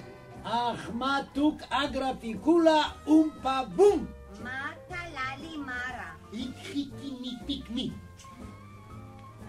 [0.42, 4.06] אחמטוק אגרה פיקולה אומפה בום!
[4.42, 6.10] מה תלה לי מרה?
[6.32, 7.90] איקחיקיני פיקמי.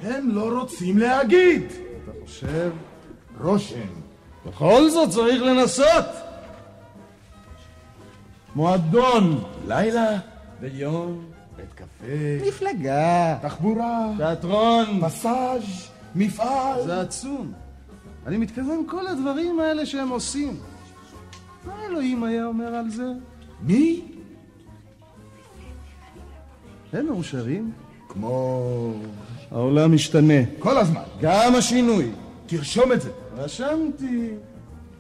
[0.01, 1.63] הם לא רוצים להגיד.
[2.03, 2.71] אתה חושב?
[3.41, 3.87] רושם.
[4.45, 6.05] בכל זאת צריך לנסות.
[8.55, 9.43] מועדון.
[9.67, 10.19] לילה
[10.61, 11.25] ויום.
[11.55, 12.47] בית קפה.
[12.47, 13.37] מפלגה.
[13.41, 14.11] תחבורה.
[14.17, 14.99] תיאטרון.
[15.01, 15.87] מסאז'.
[16.15, 16.85] מפעל.
[16.85, 17.53] זה עצום.
[18.27, 20.57] אני מתכוון כל הדברים האלה שהם עושים.
[21.65, 23.11] מה אלוהים היה אומר על זה?
[23.61, 24.01] מי?
[26.93, 27.71] הם מאושרים?
[28.07, 28.93] כמו...
[29.51, 30.33] העולם משתנה.
[30.59, 31.01] כל הזמן.
[31.21, 32.11] גם השינוי.
[32.45, 33.11] תרשום את זה.
[33.35, 34.29] רשמתי.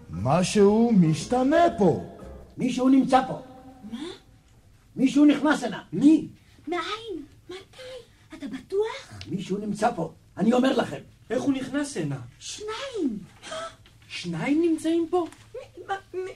[0.09, 2.03] משהו משתנה פה.
[2.57, 3.41] מישהו נמצא פה.
[3.91, 3.99] מה?
[4.95, 5.83] מישהו נכנס הנה.
[5.93, 6.27] מי?
[6.67, 7.25] מאין?
[7.49, 7.81] מתי?
[8.37, 9.19] אתה בטוח?
[9.27, 10.13] מישהו נמצא פה.
[10.37, 10.99] אני אומר לכם.
[11.29, 12.19] איך הוא נכנס הנה?
[12.39, 13.19] שניים.
[14.07, 15.27] שניים נמצאים פה?
[16.13, 16.31] מי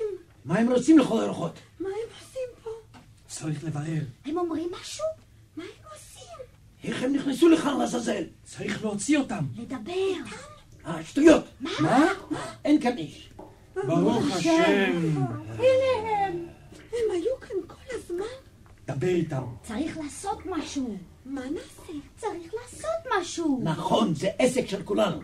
[0.00, 0.06] הם?
[0.44, 1.58] מה הם רוצים לכל הרוחות?
[1.80, 2.70] מה הם עושים פה?
[3.26, 4.02] צריך לברר.
[4.24, 5.04] הם אומרים משהו?
[6.84, 8.22] איך הם נכנסו לכאן לעזאזל?
[8.44, 9.44] צריך להוציא אותם.
[9.58, 9.92] לדבר.
[10.86, 11.44] אה, שטויות.
[11.60, 11.70] מה?
[12.30, 12.44] מה?
[12.64, 13.30] אין כאן איש.
[13.74, 14.92] ברוך השם.
[15.58, 16.46] הנה הם.
[16.92, 18.24] הם היו כאן כל הזמן.
[18.86, 19.42] דבר איתם.
[19.62, 20.96] צריך לעשות משהו.
[21.26, 21.92] מה נעשה?
[22.16, 23.60] צריך לעשות משהו.
[23.62, 25.20] נכון, זה עסק של כולנו.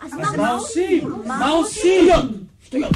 [0.00, 1.12] אז אז מה עושים?
[1.26, 2.08] מה עושים?
[2.64, 2.92] שטויות,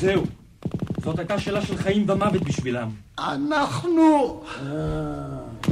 [0.00, 0.22] זהו.
[1.02, 2.90] זאת הייתה שאלה של חיים ומוות בשבילם.
[3.18, 4.42] אנחנו!
[4.46, 4.64] אה,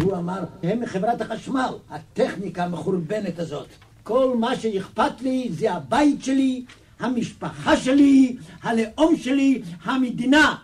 [0.02, 3.66] הוא אמר, הם מחברת החשמל, הטכניקה המחורבנת הזאת.
[4.02, 6.64] כל מה שאכפת לי זה הבית שלי,
[7.00, 10.56] המשפחה שלי, הלאום שלי, המדינה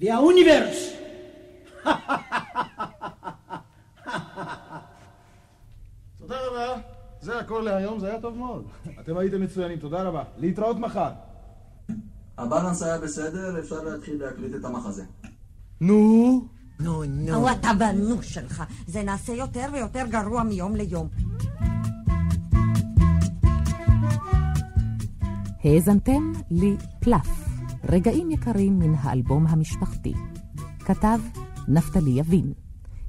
[0.00, 0.92] והאוניברס.
[6.18, 6.74] תודה רבה.
[7.20, 8.64] זה הכל להיום, זה היה טוב מאוד.
[9.00, 10.22] אתם הייתם מצוינים, תודה רבה.
[10.38, 11.10] להתראות מחר.
[12.38, 15.04] הבלנס היה בסדר, אפשר להתחיל להקליט את המחזה.
[15.80, 16.48] נו?
[16.80, 17.34] נו, נו.
[17.34, 18.62] או אתה בנו שלך.
[18.86, 21.08] זה נעשה יותר ויותר גרוע מיום ליום.
[25.64, 27.48] האזנתם לפלף,
[27.88, 30.14] רגעים יקרים מן האלבום המשפחתי.
[30.78, 31.18] כתב
[31.68, 32.52] נפתלי יבין.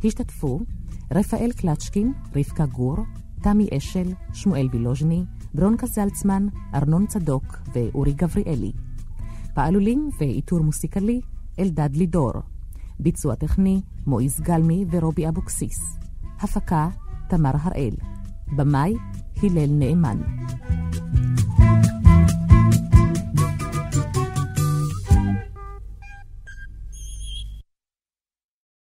[0.03, 0.59] השתתפו
[1.13, 2.97] רפאל קלצ'קין, רבקה גור,
[3.43, 5.23] תמי אשל, שמואל בילוז'ני,
[5.53, 8.71] ברונקה זלצמן, ארנון צדוק ואורי גבריאלי.
[9.59, 11.21] פעלולים ואיתור מוסיקלי,
[11.59, 12.31] אלדד לידור.
[12.99, 15.97] ביצוע טכני, מועיז גלמי ורובי אבוקסיס.
[16.39, 16.89] הפקה,
[17.29, 17.93] תמר הראל.
[18.55, 18.93] במאי,
[19.43, 20.17] הלל נאמן.